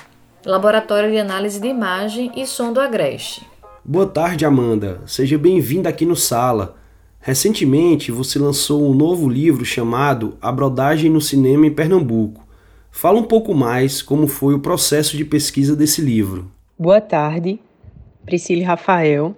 Laboratório 0.46 1.10
de 1.10 1.18
Análise 1.18 1.60
de 1.60 1.68
Imagem 1.68 2.32
e 2.36 2.46
Som 2.46 2.72
do 2.72 2.80
Agreste. 2.80 3.42
Boa 3.84 4.06
tarde, 4.06 4.46
Amanda. 4.46 5.02
Seja 5.08 5.36
bem-vinda 5.36 5.90
aqui 5.90 6.06
no 6.06 6.16
Sala. 6.16 6.76
Recentemente 7.20 8.12
você 8.12 8.38
lançou 8.38 8.88
um 8.88 8.94
novo 8.94 9.28
livro 9.28 9.66
chamado 9.66 10.38
A 10.40 10.52
Brodagem 10.52 11.10
no 11.10 11.20
Cinema 11.20 11.66
em 11.66 11.74
Pernambuco. 11.74 12.48
Fala 12.92 13.20
um 13.20 13.24
pouco 13.24 13.56
mais 13.56 14.04
como 14.04 14.28
foi 14.28 14.54
o 14.54 14.60
processo 14.60 15.18
de 15.18 15.26
pesquisa 15.26 15.76
desse 15.76 16.02
livro. 16.02 16.52
Boa 16.78 17.02
tarde, 17.02 17.60
Priscila 18.24 18.62
e 18.62 18.64
Rafael. 18.64 19.36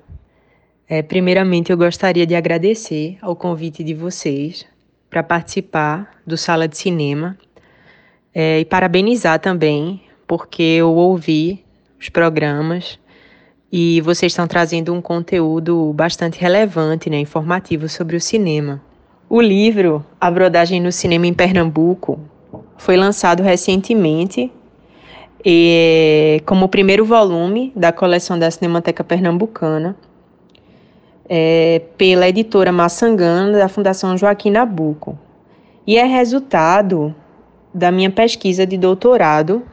É, 0.90 1.02
primeiramente, 1.02 1.72
eu 1.72 1.78
gostaria 1.78 2.28
de 2.28 2.36
agradecer 2.36 3.18
ao 3.22 3.34
convite 3.34 3.82
de 3.82 3.94
vocês 3.94 4.66
para 5.10 5.24
participar 5.24 6.22
do 6.28 6.36
Sala 6.36 6.68
de 6.68 6.78
Cinema 6.78 7.38
é, 8.34 8.60
e 8.60 8.66
parabenizar 8.66 9.40
também, 9.40 10.02
porque 10.26 10.64
eu 10.64 10.94
ouvi 10.94 11.64
os 12.00 12.10
programas 12.10 13.00
e 13.72 14.02
vocês 14.02 14.32
estão 14.32 14.48
trazendo 14.48 14.94
um 14.94 15.02
conteúdo 15.02 15.94
bastante 15.94 16.40
relevante, 16.40 17.10
né, 17.10 17.20
informativo 17.20 17.88
sobre 17.88 18.16
o 18.16 18.22
cinema. 18.22 18.82
O 19.30 19.40
livro 19.40 20.06
A 20.20 20.30
Brodagem 20.30 20.82
no 20.82 20.92
Cinema 20.92 21.26
em 21.26 21.34
Pernambuco 21.34 22.20
foi 22.78 22.98
lançado 22.98 23.42
recentemente 23.42 24.52
e, 25.46 26.42
como 26.46 26.68
primeiro 26.68 27.06
volume 27.06 27.72
da 27.76 27.92
coleção 27.92 28.38
da 28.38 28.52
Cinemateca 28.52 29.04
Pernambucana, 29.04 29.96
é, 31.30 31.82
pela 31.98 32.28
editora 32.28 32.74
Massangana 32.74 33.58
da 33.58 33.70
Fundação 33.70 34.18
Joaquim 34.18 34.52
Nabuco. 34.52 35.18
E 35.88 35.98
é 35.98 36.04
resultado 36.04 37.16
da 37.74 37.92
minha 37.92 38.10
pesquisa 38.10 38.66
de 38.66 38.78
doutorado 38.78 39.64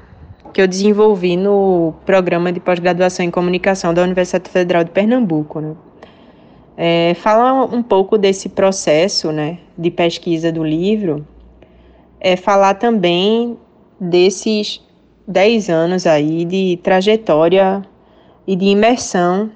que 0.53 0.61
eu 0.61 0.67
desenvolvi 0.67 1.37
no 1.37 1.95
programa 2.07 2.53
de 2.53 2.61
pós-graduação 2.61 3.25
em 3.25 3.31
comunicação 3.31 3.93
da 3.93 4.03
Universidade 4.03 4.51
Federal 4.51 4.85
de 4.85 4.91
Pernambuco. 4.91 5.61
Né? 5.61 5.75
É, 6.77 7.15
falar 7.15 7.65
um 7.65 7.83
pouco 7.83 8.17
desse 8.17 8.49
processo 8.49 9.31
né, 9.33 9.59
de 9.77 9.91
pesquisa 9.91 10.51
do 10.51 10.65
livro 10.65 11.27
é 12.21 12.37
falar 12.37 12.75
também 12.75 13.57
desses 14.01 14.81
10 15.27 15.69
anos 15.69 16.07
aí 16.07 16.45
de 16.45 16.79
trajetória 16.83 17.83
e 18.47 18.57
de 18.57 18.67
imersão 18.67 19.51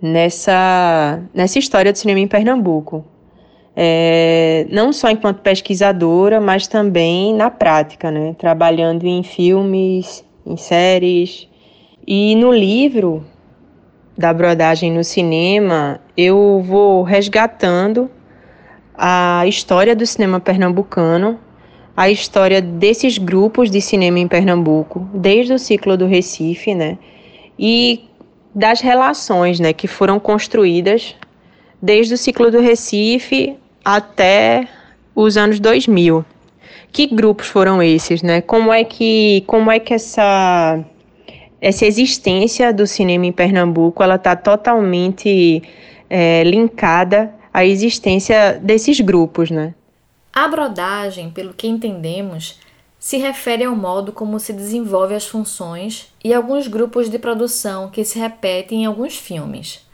nessa, 0.00 1.22
nessa 1.32 1.58
história 1.58 1.92
do 1.92 1.98
cinema 1.98 2.20
em 2.20 2.28
Pernambuco 2.28 3.04
é, 3.74 4.66
não 4.70 4.92
só 4.92 5.10
enquanto 5.10 5.40
pesquisadora, 5.40 6.40
mas 6.40 6.66
também 6.66 7.34
na 7.34 7.50
prática, 7.50 8.10
né? 8.10 8.34
trabalhando 8.38 9.04
em 9.04 9.22
filmes, 9.22 10.24
em 10.46 10.56
séries. 10.56 11.48
E 12.06 12.34
no 12.36 12.52
livro 12.52 13.24
da 14.16 14.32
brodagem 14.32 14.92
no 14.92 15.02
cinema, 15.02 16.00
eu 16.16 16.62
vou 16.66 17.02
resgatando 17.02 18.10
a 18.94 19.44
história 19.46 19.96
do 19.96 20.06
cinema 20.06 20.38
pernambucano, 20.38 21.38
a 21.96 22.10
história 22.10 22.60
desses 22.60 23.18
grupos 23.18 23.70
de 23.70 23.80
cinema 23.80 24.18
em 24.18 24.28
Pernambuco, 24.28 25.08
desde 25.14 25.52
o 25.52 25.58
ciclo 25.58 25.96
do 25.96 26.06
Recife, 26.06 26.74
né? 26.74 26.98
E 27.58 28.04
das 28.54 28.80
relações, 28.80 29.58
né, 29.60 29.72
que 29.72 29.86
foram 29.86 30.18
construídas 30.18 31.14
desde 31.80 32.14
o 32.14 32.18
ciclo 32.18 32.50
do 32.50 32.60
Recife 32.60 33.56
até 33.84 34.68
os 35.14 35.36
anos 35.36 35.60
2000. 35.60 36.24
Que 36.92 37.06
grupos 37.06 37.48
foram 37.48 37.82
esses, 37.82 38.22
né? 38.22 38.40
Como 38.40 38.72
é 38.72 38.84
que, 38.84 39.42
como 39.46 39.70
é 39.70 39.78
que 39.78 39.94
essa 39.94 40.84
essa 41.60 41.86
existência 41.86 42.72
do 42.72 42.88
cinema 42.88 43.24
em 43.24 43.30
Pernambuco 43.30 44.02
ela 44.02 44.16
está 44.16 44.34
totalmente 44.34 45.62
é, 46.10 46.42
linkada 46.42 47.32
à 47.54 47.64
existência 47.64 48.58
desses 48.60 48.98
grupos, 49.00 49.48
né? 49.48 49.72
A 50.32 50.48
brodagem, 50.48 51.30
pelo 51.30 51.54
que 51.54 51.68
entendemos, 51.68 52.58
se 52.98 53.16
refere 53.16 53.64
ao 53.64 53.76
modo 53.76 54.12
como 54.12 54.40
se 54.40 54.52
desenvolve 54.52 55.14
as 55.14 55.26
funções 55.26 56.12
e 56.24 56.34
alguns 56.34 56.66
grupos 56.66 57.08
de 57.08 57.18
produção 57.18 57.88
que 57.90 58.04
se 58.04 58.18
repetem 58.18 58.82
em 58.82 58.86
alguns 58.86 59.16
filmes. 59.16 59.86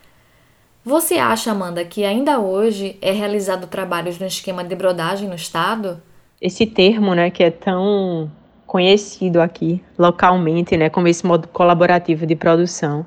Você 0.89 1.19
acha, 1.19 1.53
Amanda, 1.53 1.85
que 1.85 2.03
ainda 2.03 2.41
hoje 2.41 2.97
é 3.03 3.13
realizado 3.13 3.67
trabalhos 3.67 4.19
no 4.19 4.27
esquema 4.27 4.65
de 4.65 4.75
brodagem 4.75 5.29
no 5.29 5.35
estado? 5.35 6.01
Esse 6.41 6.65
termo, 6.65 7.13
né, 7.15 7.29
que 7.29 7.45
é 7.45 7.51
tão 7.51 8.31
conhecido 8.67 9.39
aqui 9.43 9.85
localmente, 9.99 10.79
né, 10.79 10.89
como 10.89 11.07
esse 11.07 11.27
modo 11.27 11.47
colaborativo 11.49 12.25
de 12.25 12.35
produção, 12.35 13.05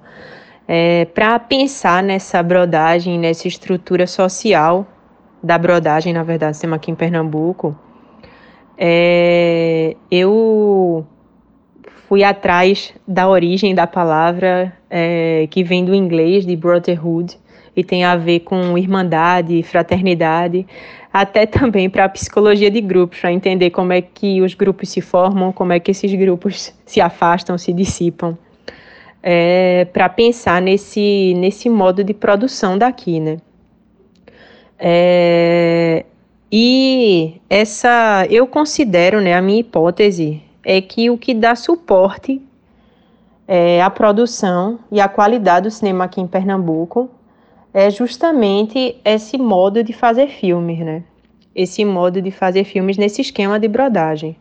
é, 0.67 1.05
para 1.05 1.39
pensar 1.39 2.03
nessa 2.03 2.43
brodagem, 2.43 3.17
nessa 3.17 3.47
estrutura 3.47 4.05
social 4.05 4.85
da 5.41 5.57
brodagem, 5.57 6.13
na 6.13 6.21
verdade, 6.21 6.59
temos 6.59 6.75
aqui 6.75 6.91
em 6.91 6.95
Pernambuco, 6.95 7.75
é, 8.77 9.95
eu 10.11 11.03
fui 12.07 12.23
atrás 12.23 12.93
da 13.07 13.27
origem 13.27 13.73
da 13.73 13.87
palavra 13.87 14.71
é, 14.87 15.47
que 15.49 15.63
vem 15.63 15.83
do 15.83 15.95
inglês 15.95 16.45
de 16.45 16.55
brotherhood, 16.55 17.41
e 17.75 17.83
tem 17.83 18.03
a 18.03 18.15
ver 18.15 18.41
com 18.41 18.77
irmandade, 18.77 19.63
fraternidade, 19.63 20.65
até 21.11 21.45
também 21.45 21.89
para 21.89 22.05
a 22.05 22.09
psicologia 22.09 22.69
de 22.69 22.81
grupos, 22.81 23.19
para 23.19 23.31
entender 23.31 23.69
como 23.69 23.93
é 23.93 24.01
que 24.01 24.41
os 24.41 24.53
grupos 24.53 24.89
se 24.89 25.01
formam, 25.01 25.51
como 25.51 25.73
é 25.73 25.79
que 25.79 25.91
esses 25.91 26.13
grupos 26.13 26.73
se 26.85 27.01
afastam, 27.01 27.57
se 27.57 27.73
dissipam, 27.73 28.37
é, 29.21 29.85
para 29.85 30.09
pensar 30.09 30.61
nesse, 30.61 31.33
nesse 31.37 31.69
modo 31.69 32.03
de 32.03 32.13
produção 32.13 32.77
daqui, 32.77 33.19
né? 33.19 33.37
É, 34.79 36.05
e 36.51 37.39
essa, 37.49 38.25
eu 38.29 38.47
considero, 38.47 39.21
né, 39.21 39.35
a 39.35 39.41
minha 39.41 39.59
hipótese 39.59 40.41
é 40.63 40.81
que 40.81 41.09
o 41.09 41.17
que 41.17 41.33
dá 41.33 41.55
suporte 41.55 42.41
é, 43.47 43.81
à 43.81 43.89
produção 43.89 44.79
e 44.91 44.99
à 44.99 45.07
qualidade 45.07 45.67
do 45.67 45.71
cinema 45.71 46.05
aqui 46.05 46.19
em 46.19 46.27
Pernambuco 46.27 47.09
é 47.73 47.89
justamente 47.89 48.97
esse 49.03 49.37
modo 49.37 49.83
de 49.83 49.93
fazer 49.93 50.27
filmes, 50.27 50.79
né? 50.79 51.03
Esse 51.55 51.83
modo 51.83 52.21
de 52.21 52.31
fazer 52.31 52.63
filmes 52.63 52.97
nesse 52.97 53.21
esquema 53.21 53.59
de 53.59 53.67
brodagem. 53.67 54.35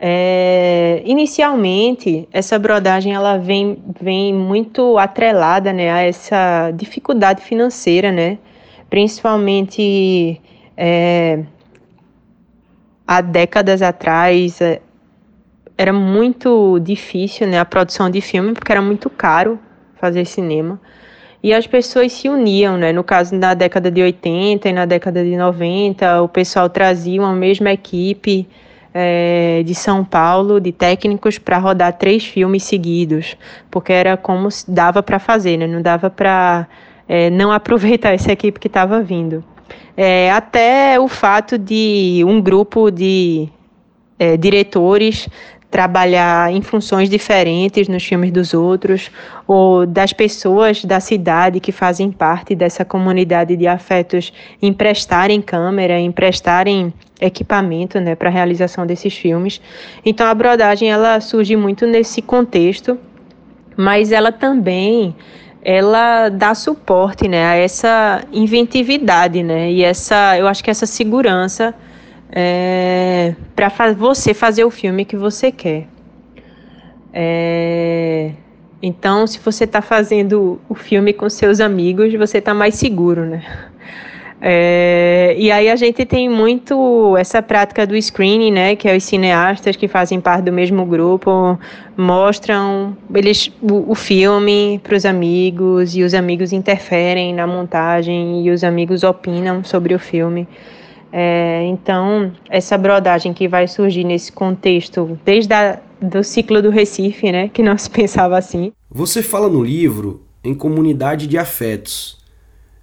É, 0.00 1.02
inicialmente, 1.04 2.28
essa 2.32 2.58
brodagem 2.58 3.14
ela 3.14 3.36
vem, 3.36 3.82
vem 4.00 4.32
muito 4.32 4.96
atrelada 4.96 5.72
né, 5.72 5.90
a 5.90 6.02
essa 6.02 6.70
dificuldade 6.70 7.42
financeira, 7.42 8.12
né? 8.12 8.38
principalmente 8.88 10.40
é, 10.76 11.44
há 13.06 13.20
décadas 13.20 13.82
atrás. 13.82 14.60
É, 14.60 14.80
era 15.76 15.92
muito 15.92 16.78
difícil 16.80 17.46
né, 17.46 17.58
a 17.58 17.64
produção 17.64 18.10
de 18.10 18.20
filme, 18.20 18.52
porque 18.52 18.72
era 18.72 18.82
muito 18.82 19.08
caro 19.08 19.58
fazer 20.00 20.24
cinema. 20.24 20.80
E 21.42 21.54
as 21.54 21.66
pessoas 21.66 22.12
se 22.12 22.28
uniam, 22.28 22.76
né? 22.76 22.92
No 22.92 23.04
caso, 23.04 23.34
na 23.34 23.54
década 23.54 23.90
de 23.90 24.02
80 24.02 24.68
e 24.68 24.72
na 24.72 24.84
década 24.84 25.22
de 25.22 25.36
90, 25.36 26.22
o 26.22 26.28
pessoal 26.28 26.68
trazia 26.68 27.20
uma 27.20 27.32
mesma 27.32 27.70
equipe 27.70 28.46
é, 28.92 29.62
de 29.64 29.74
São 29.74 30.04
Paulo, 30.04 30.60
de 30.60 30.72
técnicos, 30.72 31.38
para 31.38 31.58
rodar 31.58 31.92
três 31.92 32.24
filmes 32.24 32.64
seguidos, 32.64 33.36
porque 33.70 33.92
era 33.92 34.16
como 34.16 34.48
dava 34.66 35.02
para 35.02 35.20
fazer, 35.20 35.56
né? 35.56 35.66
Não 35.66 35.80
dava 35.80 36.10
para 36.10 36.66
é, 37.08 37.30
não 37.30 37.52
aproveitar 37.52 38.12
essa 38.14 38.32
equipe 38.32 38.58
que 38.58 38.66
estava 38.66 39.00
vindo. 39.00 39.44
É, 39.96 40.30
até 40.32 40.98
o 40.98 41.06
fato 41.06 41.56
de 41.56 42.22
um 42.26 42.40
grupo 42.40 42.90
de 42.90 43.48
é, 44.18 44.36
diretores 44.36 45.28
trabalhar 45.70 46.50
em 46.50 46.62
funções 46.62 47.10
diferentes 47.10 47.88
nos 47.88 48.04
filmes 48.04 48.32
dos 48.32 48.54
outros, 48.54 49.10
ou 49.46 49.86
das 49.86 50.12
pessoas 50.12 50.84
da 50.84 50.98
cidade 50.98 51.60
que 51.60 51.72
fazem 51.72 52.10
parte 52.10 52.54
dessa 52.54 52.84
comunidade 52.84 53.54
de 53.56 53.66
afetos 53.66 54.32
emprestarem 54.62 55.42
câmera, 55.42 55.98
emprestarem 56.00 56.92
equipamento 57.20 58.00
né, 58.00 58.14
para 58.14 58.28
a 58.28 58.32
realização 58.32 58.86
desses 58.86 59.14
filmes. 59.14 59.60
Então 60.04 60.26
a 60.26 60.34
brodagem 60.34 60.90
ela 60.90 61.20
surge 61.20 61.54
muito 61.54 61.86
nesse 61.86 62.22
contexto, 62.22 62.98
mas 63.76 64.10
ela 64.10 64.32
também 64.32 65.14
ela 65.62 66.30
dá 66.30 66.54
suporte 66.54 67.28
né, 67.28 67.44
a 67.44 67.56
essa 67.56 68.24
inventividade 68.32 69.42
né, 69.42 69.70
e 69.70 69.82
essa, 69.82 70.38
eu 70.38 70.46
acho 70.46 70.64
que 70.64 70.70
essa 70.70 70.86
segurança 70.86 71.74
é, 72.30 73.34
para 73.54 73.70
fa 73.70 73.92
você 73.92 74.34
fazer 74.34 74.64
o 74.64 74.70
filme 74.70 75.04
que 75.04 75.16
você 75.16 75.50
quer. 75.50 75.86
É, 77.12 78.32
então, 78.82 79.26
se 79.26 79.38
você 79.38 79.64
está 79.64 79.82
fazendo 79.82 80.60
o 80.68 80.74
filme 80.74 81.12
com 81.12 81.28
seus 81.28 81.60
amigos, 81.60 82.14
você 82.14 82.38
está 82.38 82.54
mais 82.54 82.74
seguro, 82.74 83.24
né? 83.24 83.42
É, 84.40 85.34
e 85.36 85.50
aí 85.50 85.68
a 85.68 85.74
gente 85.74 86.04
tem 86.04 86.28
muito 86.28 87.16
essa 87.16 87.42
prática 87.42 87.84
do 87.84 88.00
screening, 88.00 88.52
né? 88.52 88.76
Que 88.76 88.88
é 88.88 88.96
os 88.96 89.02
cineastas 89.02 89.74
que 89.74 89.88
fazem 89.88 90.20
parte 90.20 90.44
do 90.44 90.52
mesmo 90.52 90.84
grupo 90.84 91.58
mostram 91.96 92.96
eles 93.12 93.50
o, 93.60 93.90
o 93.90 93.94
filme 93.96 94.80
para 94.84 94.94
os 94.94 95.04
amigos 95.04 95.96
e 95.96 96.04
os 96.04 96.14
amigos 96.14 96.52
interferem 96.52 97.34
na 97.34 97.48
montagem 97.48 98.46
e 98.46 98.50
os 98.50 98.62
amigos 98.62 99.02
opinam 99.02 99.64
sobre 99.64 99.92
o 99.92 99.98
filme. 99.98 100.46
É, 101.12 101.64
então, 101.66 102.32
essa 102.50 102.76
brodagem 102.76 103.32
que 103.32 103.48
vai 103.48 103.66
surgir 103.66 104.04
nesse 104.04 104.30
contexto, 104.30 105.18
desde 105.24 105.52
a, 105.54 105.80
do 106.00 106.22
ciclo 106.22 106.60
do 106.60 106.70
Recife, 106.70 107.32
né, 107.32 107.48
que 107.48 107.62
não 107.62 107.76
se 107.78 107.88
pensava 107.90 108.36
assim. 108.36 108.72
Você 108.90 109.22
fala 109.22 109.48
no 109.48 109.62
livro 109.62 110.26
em 110.44 110.54
comunidade 110.54 111.26
de 111.26 111.38
afetos. 111.38 112.18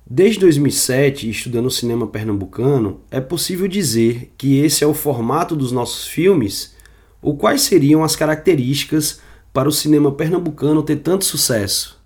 Desde 0.07 0.39
2007, 0.39 1.29
estudando 1.29 1.69
cinema 1.71 2.05
pernambucano, 2.05 3.01
é 3.09 3.19
possível 3.19 3.67
dizer 3.67 4.31
que 4.37 4.59
esse 4.59 4.83
é 4.83 4.87
o 4.87 4.93
formato 4.93 5.55
dos 5.55 5.71
nossos 5.71 6.07
filmes? 6.07 6.75
Ou 7.21 7.35
quais 7.35 7.61
seriam 7.61 8.03
as 8.03 8.15
características 8.15 9.19
para 9.51 9.67
o 9.67 9.71
cinema 9.71 10.11
pernambucano 10.11 10.83
ter 10.83 10.97
tanto 10.97 11.25
sucesso? 11.25 11.99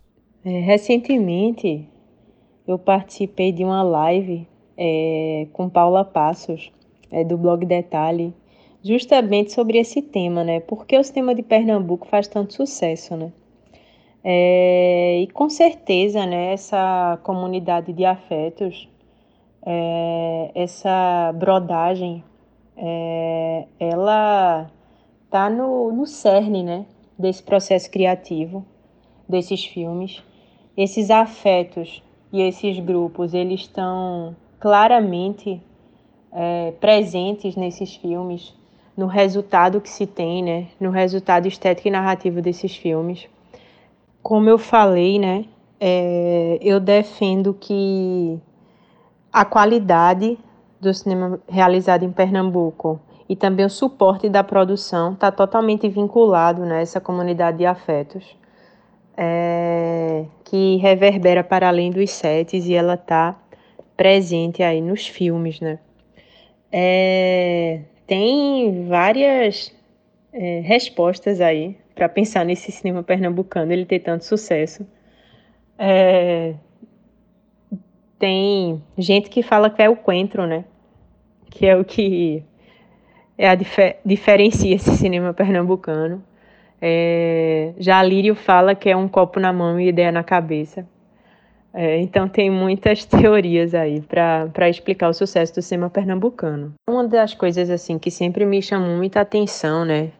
É, 0.45 0.61
recentemente, 0.61 1.89
eu 2.65 2.79
participei 2.79 3.51
de 3.51 3.65
uma 3.65 3.83
live 3.83 4.47
é, 4.81 5.45
com 5.51 5.67
Paula 5.67 6.05
Passos, 6.05 6.71
é, 7.11 7.25
do 7.25 7.37
blog 7.37 7.65
Detalhe, 7.65 8.33
justamente 8.81 9.51
sobre 9.51 9.77
esse 9.77 10.01
tema, 10.01 10.41
né? 10.41 10.61
Por 10.61 10.85
que 10.85 10.97
o 10.97 11.03
cinema 11.03 11.35
de 11.35 11.43
Pernambuco 11.43 12.07
faz 12.07 12.29
tanto 12.29 12.53
sucesso, 12.53 13.17
né? 13.17 13.33
É, 14.23 15.19
e 15.21 15.27
com 15.27 15.49
certeza, 15.49 16.25
né, 16.25 16.53
essa 16.53 17.19
comunidade 17.23 17.93
de 17.93 18.05
afetos, 18.05 18.87
é, 19.65 20.51
essa 20.55 21.33
brodagem, 21.35 22.23
é, 22.75 23.65
ela 23.79 24.69
tá 25.29 25.49
no, 25.49 25.91
no 25.91 26.05
cerne, 26.05 26.63
né, 26.63 26.85
desse 27.17 27.43
processo 27.43 27.89
criativo, 27.91 28.65
desses 29.27 29.65
filmes. 29.65 30.23
Esses 30.75 31.09
afetos 31.09 32.01
e 32.31 32.41
esses 32.41 32.79
grupos, 32.79 33.33
eles 33.33 33.61
estão 33.61 34.35
claramente 34.59 35.61
é, 36.31 36.73
presentes 36.79 37.55
nesses 37.55 37.95
filmes, 37.95 38.53
no 38.95 39.07
resultado 39.07 39.79
que 39.79 39.89
se 39.89 40.05
tem, 40.05 40.43
né? 40.43 40.67
No 40.79 40.89
resultado 40.89 41.47
estético 41.47 41.87
e 41.87 41.91
narrativo 41.91 42.41
desses 42.41 42.75
filmes. 42.75 43.27
Como 44.21 44.49
eu 44.49 44.57
falei, 44.57 45.17
né? 45.17 45.45
É, 45.79 46.59
eu 46.61 46.79
defendo 46.79 47.53
que 47.53 48.37
a 49.31 49.45
qualidade 49.45 50.37
do 50.81 50.93
cinema 50.93 51.39
realizado 51.47 52.03
em 52.03 52.11
Pernambuco 52.11 52.99
e 53.29 53.35
também 53.35 53.65
o 53.65 53.69
suporte 53.69 54.27
da 54.27 54.43
produção 54.43 55.13
está 55.13 55.31
totalmente 55.31 55.87
vinculado 55.87 56.65
né, 56.65 56.83
comunidade 57.01 57.59
de 57.59 57.65
afetos, 57.65 58.35
é, 59.15 60.25
que 60.43 60.77
reverbera 60.77 61.43
para 61.43 61.67
além 61.67 61.91
dos 61.91 62.09
sets 62.09 62.65
e 62.65 62.73
ela 62.73 62.95
está 62.95 63.37
presente 63.99 64.63
aí 64.63 64.79
nos 64.79 65.05
filmes, 65.05 65.59
né? 65.59 65.77
É, 66.71 67.81
tem 68.07 68.87
várias 68.87 69.75
é, 70.31 70.61
respostas 70.61 71.41
aí 71.41 71.75
para 71.93 72.07
pensar 72.07 72.45
nesse 72.45 72.71
cinema 72.71 73.03
pernambucano 73.03 73.73
ele 73.73 73.83
ter 73.85 73.99
tanto 73.99 74.23
sucesso. 74.23 74.87
É, 75.77 76.53
tem 78.17 78.81
gente 78.97 79.29
que 79.29 79.43
fala 79.43 79.69
que 79.69 79.81
é 79.81 79.89
o 79.89 79.97
coentro, 79.97 80.47
né? 80.47 80.63
Que 81.49 81.67
é 81.67 81.75
o 81.75 81.83
que 81.83 82.41
é 83.37 83.49
a 83.49 83.55
difer 83.55 83.97
diferencia 84.05 84.75
esse 84.77 84.91
cinema 84.95 85.33
pernambucano. 85.33 86.23
É, 86.81 87.73
já 87.77 88.01
Lírio 88.01 88.33
fala 88.33 88.73
que 88.75 88.89
é 88.89 88.95
um 88.95 89.09
copo 89.09 89.41
na 89.41 89.51
mão 89.51 89.77
e 89.77 89.89
ideia 89.89 90.09
na 90.09 90.23
cabeça. 90.23 90.87
É, 91.73 91.99
então 91.99 92.27
tem 92.27 92.49
muitas 92.49 93.05
teorias 93.05 93.73
aí 93.73 94.01
para 94.01 94.69
explicar 94.69 95.09
o 95.09 95.13
sucesso 95.13 95.53
do 95.53 95.61
cinema 95.61 95.89
pernambucano. 95.89 96.73
Uma 96.89 97.07
das 97.07 97.33
coisas 97.33 97.69
assim 97.69 97.99
que 97.99 98.09
sempre 98.09 98.45
me 98.45 98.61
chamou 98.61 98.97
muita 98.97 99.21
atenção, 99.21 99.85
né, 99.85 100.11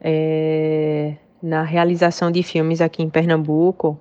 é, 0.00 1.14
na 1.42 1.62
realização 1.62 2.30
de 2.30 2.42
filmes 2.42 2.80
aqui 2.80 3.02
em 3.02 3.08
Pernambuco, 3.08 3.98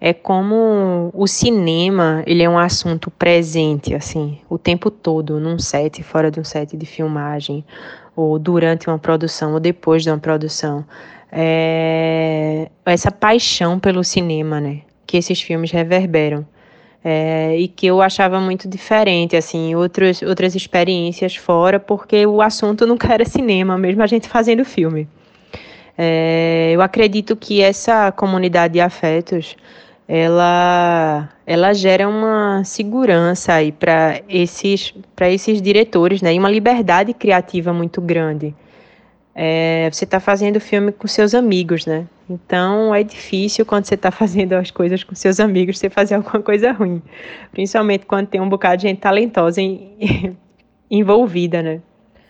é 0.00 0.12
como 0.14 1.10
o 1.12 1.26
cinema 1.26 2.22
ele 2.26 2.42
é 2.42 2.48
um 2.48 2.58
assunto 2.58 3.10
presente 3.10 3.94
assim 3.94 4.38
o 4.48 4.56
tempo 4.56 4.90
todo 4.90 5.38
num 5.38 5.58
set, 5.58 6.02
fora 6.02 6.30
de 6.30 6.40
um 6.40 6.44
set 6.44 6.76
de 6.76 6.86
filmagem, 6.86 7.64
ou 8.16 8.38
durante 8.38 8.88
uma 8.88 8.98
produção 8.98 9.52
ou 9.52 9.60
depois 9.60 10.02
de 10.02 10.10
uma 10.10 10.18
produção. 10.18 10.84
É, 11.30 12.68
essa 12.84 13.10
paixão 13.12 13.78
pelo 13.78 14.02
cinema, 14.02 14.60
né? 14.60 14.80
Que 15.10 15.16
esses 15.16 15.42
filmes 15.42 15.72
reverberam. 15.72 16.46
É, 17.02 17.56
e 17.56 17.66
que 17.66 17.86
eu 17.86 18.00
achava 18.00 18.38
muito 18.40 18.68
diferente, 18.68 19.34
assim, 19.34 19.74
outros, 19.74 20.22
outras 20.22 20.54
experiências 20.54 21.34
fora, 21.34 21.80
porque 21.80 22.24
o 22.26 22.40
assunto 22.40 22.86
nunca 22.86 23.12
era 23.12 23.24
cinema, 23.24 23.76
mesmo 23.76 24.02
a 24.02 24.06
gente 24.06 24.28
fazendo 24.28 24.64
filme. 24.64 25.08
É, 25.98 26.70
eu 26.72 26.80
acredito 26.80 27.34
que 27.34 27.60
essa 27.60 28.12
comunidade 28.12 28.74
de 28.74 28.80
afetos, 28.80 29.56
ela, 30.06 31.28
ela 31.44 31.72
gera 31.72 32.08
uma 32.08 32.62
segurança 32.62 33.54
aí 33.54 33.72
para 33.72 34.20
esses, 34.28 34.94
esses 35.22 35.60
diretores, 35.60 36.22
né, 36.22 36.34
e 36.34 36.38
uma 36.38 36.50
liberdade 36.50 37.12
criativa 37.14 37.72
muito 37.72 38.00
grande 38.00 38.54
é, 39.34 39.88
você 39.90 40.04
está 40.04 40.18
fazendo 40.18 40.60
filme 40.60 40.92
com 40.92 41.06
seus 41.06 41.34
amigos, 41.34 41.86
né? 41.86 42.06
Então 42.28 42.94
é 42.94 43.02
difícil 43.02 43.64
quando 43.64 43.84
você 43.84 43.94
está 43.94 44.10
fazendo 44.12 44.54
as 44.54 44.70
coisas 44.70 45.04
com 45.04 45.14
seus 45.14 45.40
amigos 45.40 45.78
você 45.78 45.88
fazer 45.88 46.14
alguma 46.14 46.42
coisa 46.42 46.72
ruim, 46.72 47.02
principalmente 47.52 48.06
quando 48.06 48.26
tem 48.26 48.40
um 48.40 48.48
bocado 48.48 48.78
de 48.78 48.88
gente 48.88 49.00
talentosa 49.00 49.60
em, 49.60 50.36
envolvida, 50.90 51.62
né? 51.62 51.80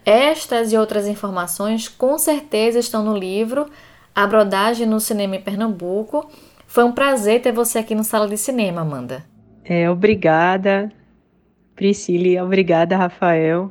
Estas 0.04 0.72
e 0.72 0.76
outras 0.76 1.06
informações 1.06 1.88
com 1.88 2.18
certeza 2.18 2.78
estão 2.78 3.04
no 3.04 3.16
livro 3.16 3.66
A 4.14 4.26
Brodagem 4.26 4.86
no 4.86 4.98
Cinema 4.98 5.36
em 5.36 5.42
Pernambuco. 5.42 6.30
Foi 6.66 6.84
um 6.84 6.92
prazer 6.92 7.42
ter 7.42 7.52
você 7.52 7.78
aqui 7.78 7.94
no 7.94 8.04
Sala 8.04 8.28
de 8.28 8.36
Cinema, 8.36 8.80
Amanda. 8.80 9.24
É, 9.64 9.90
obrigada, 9.90 10.90
Priscila, 11.76 12.44
obrigada, 12.44 12.96
Rafael. 12.96 13.70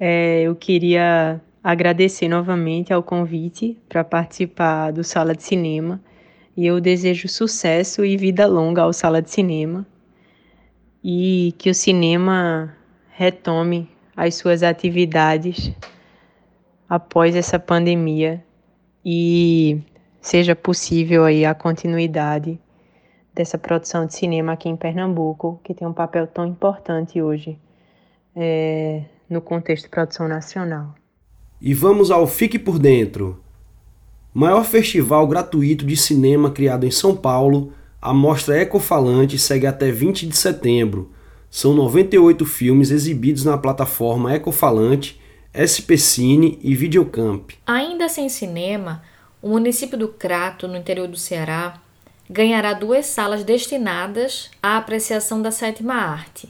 É, 0.00 0.42
eu 0.42 0.54
queria 0.54 1.40
agradecer 1.62 2.28
novamente 2.28 2.92
ao 2.92 3.02
convite 3.02 3.78
para 3.88 4.04
participar 4.04 4.92
do 4.92 5.02
Sala 5.02 5.34
de 5.34 5.42
Cinema. 5.42 6.00
E 6.56 6.66
eu 6.66 6.80
desejo 6.80 7.28
sucesso 7.28 8.04
e 8.04 8.16
vida 8.16 8.46
longa 8.46 8.82
ao 8.82 8.92
Sala 8.92 9.22
de 9.22 9.30
Cinema. 9.30 9.86
E 11.02 11.54
que 11.58 11.70
o 11.70 11.74
cinema 11.74 12.74
retome 13.10 13.88
as 14.16 14.34
suas 14.34 14.62
atividades 14.62 15.72
após 16.88 17.36
essa 17.36 17.58
pandemia. 17.58 18.42
E 19.04 19.80
seja 20.20 20.56
possível 20.56 21.24
aí 21.24 21.44
a 21.44 21.54
continuidade 21.54 22.58
dessa 23.32 23.56
produção 23.56 24.04
de 24.04 24.14
cinema 24.14 24.52
aqui 24.52 24.68
em 24.68 24.76
Pernambuco, 24.76 25.60
que 25.62 25.72
tem 25.72 25.86
um 25.86 25.92
papel 25.92 26.26
tão 26.26 26.44
importante 26.44 27.22
hoje 27.22 27.56
é, 28.34 29.04
no 29.30 29.40
contexto 29.40 29.84
de 29.84 29.90
produção 29.90 30.26
nacional. 30.26 30.97
E 31.60 31.74
vamos 31.74 32.10
ao 32.10 32.26
Fique 32.26 32.58
por 32.58 32.78
Dentro. 32.78 33.42
Maior 34.32 34.64
festival 34.64 35.26
gratuito 35.26 35.84
de 35.84 35.96
cinema 35.96 36.52
criado 36.52 36.86
em 36.86 36.90
São 36.90 37.16
Paulo, 37.16 37.72
a 38.00 38.14
mostra 38.14 38.60
Ecofalante 38.60 39.36
segue 39.36 39.66
até 39.66 39.90
20 39.90 40.26
de 40.26 40.36
setembro. 40.36 41.10
São 41.50 41.74
98 41.74 42.46
filmes 42.46 42.92
exibidos 42.92 43.44
na 43.44 43.58
plataforma 43.58 44.32
Ecofalante, 44.32 45.20
SP 45.52 45.98
Cine 45.98 46.60
e 46.62 46.76
Videocamp. 46.76 47.50
Ainda 47.66 48.08
sem 48.08 48.28
cinema, 48.28 49.02
o 49.42 49.48
município 49.48 49.98
do 49.98 50.08
Crato, 50.08 50.68
no 50.68 50.76
interior 50.76 51.08
do 51.08 51.16
Ceará, 51.16 51.80
ganhará 52.30 52.72
duas 52.72 53.06
salas 53.06 53.42
destinadas 53.42 54.48
à 54.62 54.76
apreciação 54.76 55.42
da 55.42 55.50
sétima 55.50 55.94
arte. 55.94 56.48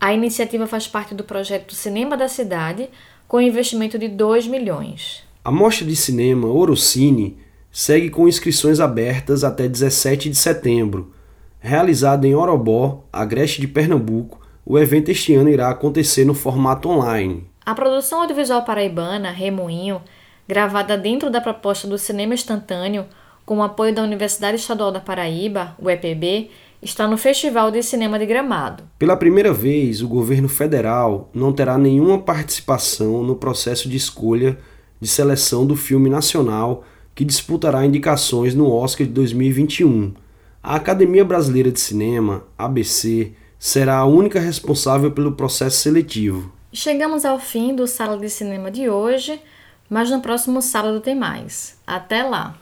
A 0.00 0.12
iniciativa 0.12 0.66
faz 0.66 0.88
parte 0.88 1.14
do 1.14 1.22
projeto 1.22 1.74
Cinema 1.74 2.16
da 2.16 2.26
Cidade, 2.26 2.88
com 3.30 3.40
investimento 3.40 3.96
de 3.96 4.08
2 4.08 4.48
milhões. 4.48 5.22
A 5.44 5.52
mostra 5.52 5.86
de 5.86 5.94
cinema 5.94 6.48
Orocine 6.48 7.38
segue 7.70 8.10
com 8.10 8.26
inscrições 8.26 8.80
abertas 8.80 9.44
até 9.44 9.68
17 9.68 10.28
de 10.28 10.34
setembro. 10.34 11.12
Realizado 11.60 12.24
em 12.24 12.34
Orobó, 12.34 13.04
agreste 13.12 13.60
de 13.60 13.68
Pernambuco, 13.68 14.40
o 14.66 14.76
evento 14.76 15.12
este 15.12 15.32
ano 15.32 15.48
irá 15.48 15.70
acontecer 15.70 16.24
no 16.24 16.34
formato 16.34 16.88
online. 16.88 17.46
A 17.64 17.72
produção 17.72 18.22
audiovisual 18.22 18.64
paraibana, 18.64 19.30
Remoinho, 19.30 20.02
gravada 20.48 20.98
dentro 20.98 21.30
da 21.30 21.40
proposta 21.40 21.86
do 21.86 21.96
cinema 21.96 22.34
instantâneo, 22.34 23.06
com 23.46 23.58
o 23.58 23.62
apoio 23.62 23.94
da 23.94 24.02
Universidade 24.02 24.56
Estadual 24.56 24.90
da 24.90 24.98
Paraíba, 24.98 25.76
o 25.78 25.88
EPB, 25.88 26.50
está 26.82 27.06
no 27.06 27.18
Festival 27.18 27.70
de 27.70 27.82
Cinema 27.82 28.18
de 28.18 28.26
Gramado. 28.26 28.84
Pela 28.98 29.16
primeira 29.16 29.52
vez, 29.52 30.02
o 30.02 30.08
governo 30.08 30.48
federal 30.48 31.30
não 31.34 31.52
terá 31.52 31.76
nenhuma 31.76 32.18
participação 32.18 33.22
no 33.22 33.36
processo 33.36 33.88
de 33.88 33.96
escolha 33.96 34.58
de 35.00 35.08
seleção 35.08 35.66
do 35.66 35.76
filme 35.76 36.08
nacional 36.10 36.84
que 37.14 37.24
disputará 37.24 37.84
indicações 37.84 38.54
no 38.54 38.70
Oscar 38.70 39.06
de 39.06 39.12
2021. 39.12 40.14
A 40.62 40.76
Academia 40.76 41.24
Brasileira 41.24 41.70
de 41.70 41.80
Cinema, 41.80 42.44
ABC, 42.56 43.32
será 43.58 43.96
a 43.98 44.06
única 44.06 44.40
responsável 44.40 45.10
pelo 45.10 45.32
processo 45.32 45.78
seletivo. 45.78 46.52
Chegamos 46.72 47.24
ao 47.24 47.38
fim 47.38 47.74
do 47.74 47.86
Sala 47.86 48.16
de 48.16 48.30
Cinema 48.30 48.70
de 48.70 48.88
hoje, 48.88 49.40
mas 49.88 50.10
no 50.10 50.20
próximo 50.20 50.62
sábado 50.62 51.00
tem 51.00 51.14
mais. 51.14 51.76
Até 51.86 52.22
lá! 52.22 52.56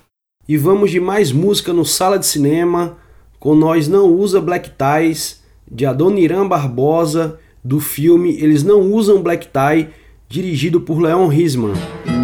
E 0.49 0.57
vamos 0.57 0.91
de 0.91 0.99
mais 0.99 1.31
música 1.31 1.73
no 1.73 1.85
Sala 1.85 2.19
de 2.19 2.27
Cinema, 2.27 2.97
com 3.39 3.55
Nós 3.55 3.89
Não 3.89 4.13
Usa 4.13 4.41
Black 4.41 4.71
Ties, 4.71 5.43
de 5.71 5.87
Adoniran 5.87 6.47
Barbosa, 6.47 7.39
do 7.63 7.81
filme 7.81 8.37
Eles 8.41 8.63
Não 8.63 8.81
Usam 8.93 9.23
Black 9.23 9.49
Tie, 9.49 9.89
dirigido 10.29 10.81
por 10.81 11.01
Leon 11.01 11.29
Risman. 11.29 11.75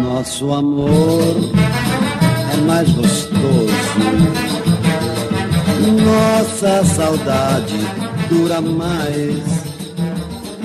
Nosso 0.03 0.51
amor 0.51 0.89
é 2.53 2.57
mais 2.61 2.89
gostoso, 2.91 3.35
nossa 6.03 6.83
saudade 6.85 7.75
dura 8.29 8.61
mais. 8.61 9.65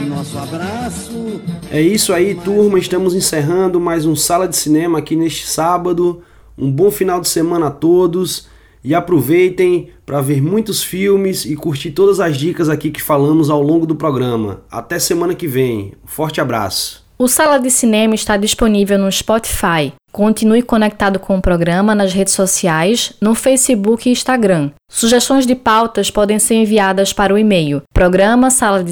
Nosso 0.09 0.39
abraço. 0.39 1.41
É 1.71 1.81
isso 1.81 2.13
aí, 2.13 2.35
turma. 2.35 2.79
Estamos 2.79 3.15
encerrando 3.15 3.81
mais 3.81 4.05
um 4.05 4.17
Sala 4.17 4.49
de 4.49 4.57
Cinema 4.57 4.99
aqui 4.99 5.15
neste 5.15 5.47
sábado. 5.47 6.23
Um 6.59 6.71
bom 6.71 6.91
final 6.91 7.21
de 7.21 7.29
semana 7.29 7.69
a 7.69 7.71
todos 7.71 8.49
e 8.83 8.95
aproveitem 8.95 9.90
para 10.05 10.21
ver 10.21 10.43
muitos 10.43 10.83
filmes 10.83 11.45
e 11.45 11.55
curtir 11.55 11.90
todas 11.90 12.21
as 12.21 12.37
dicas 12.37 12.69
aqui 12.69 12.90
que 12.90 13.03
falamos 13.03 13.51
ao 13.51 13.62
longo 13.62 13.87
do 13.87 13.95
programa. 13.95 14.62
Até 14.71 14.99
semana 14.99 15.35
que 15.35 15.47
vem. 15.47 15.93
Um 16.05 16.09
forte 16.09 16.40
abraço. 16.40 17.05
O 17.19 17.29
Sala 17.29 17.59
de 17.59 17.71
Cinema 17.71 18.14
está 18.14 18.38
disponível 18.38 18.99
no 18.99 19.12
Spotify. 19.12 19.93
Continue 20.11 20.62
conectado 20.62 21.19
com 21.19 21.37
o 21.37 21.43
programa 21.43 21.95
nas 21.95 22.14
redes 22.14 22.33
sociais, 22.33 23.12
no 23.21 23.35
Facebook 23.35 24.09
e 24.09 24.12
Instagram. 24.12 24.71
Sugestões 24.90 25.47
de 25.47 25.55
pautas 25.55 26.11
podem 26.11 26.38
ser 26.38 26.55
enviadas 26.55 27.12
para 27.12 27.35
o 27.35 27.38
e-mail 27.38 27.83
programa 27.93 28.51
sala 28.51 28.83
de. 28.83 28.90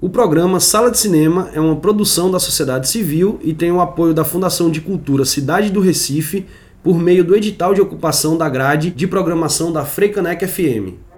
O 0.00 0.10
programa 0.10 0.58
Sala 0.58 0.90
de 0.90 0.98
Cinema 0.98 1.48
é 1.54 1.60
uma 1.60 1.76
produção 1.76 2.28
da 2.28 2.40
sociedade 2.40 2.88
civil 2.88 3.38
e 3.40 3.54
tem 3.54 3.70
o 3.70 3.80
apoio 3.80 4.12
da 4.12 4.24
Fundação 4.24 4.68
de 4.68 4.80
Cultura 4.80 5.24
Cidade 5.24 5.70
do 5.70 5.80
Recife 5.80 6.44
por 6.82 6.98
meio 6.98 7.24
do 7.24 7.36
edital 7.36 7.74
de 7.74 7.80
ocupação 7.80 8.36
da 8.36 8.48
grade 8.48 8.90
de 8.90 9.06
programação 9.06 9.72
da 9.72 9.84
Freicanec 9.84 10.46
FM. 10.46 11.11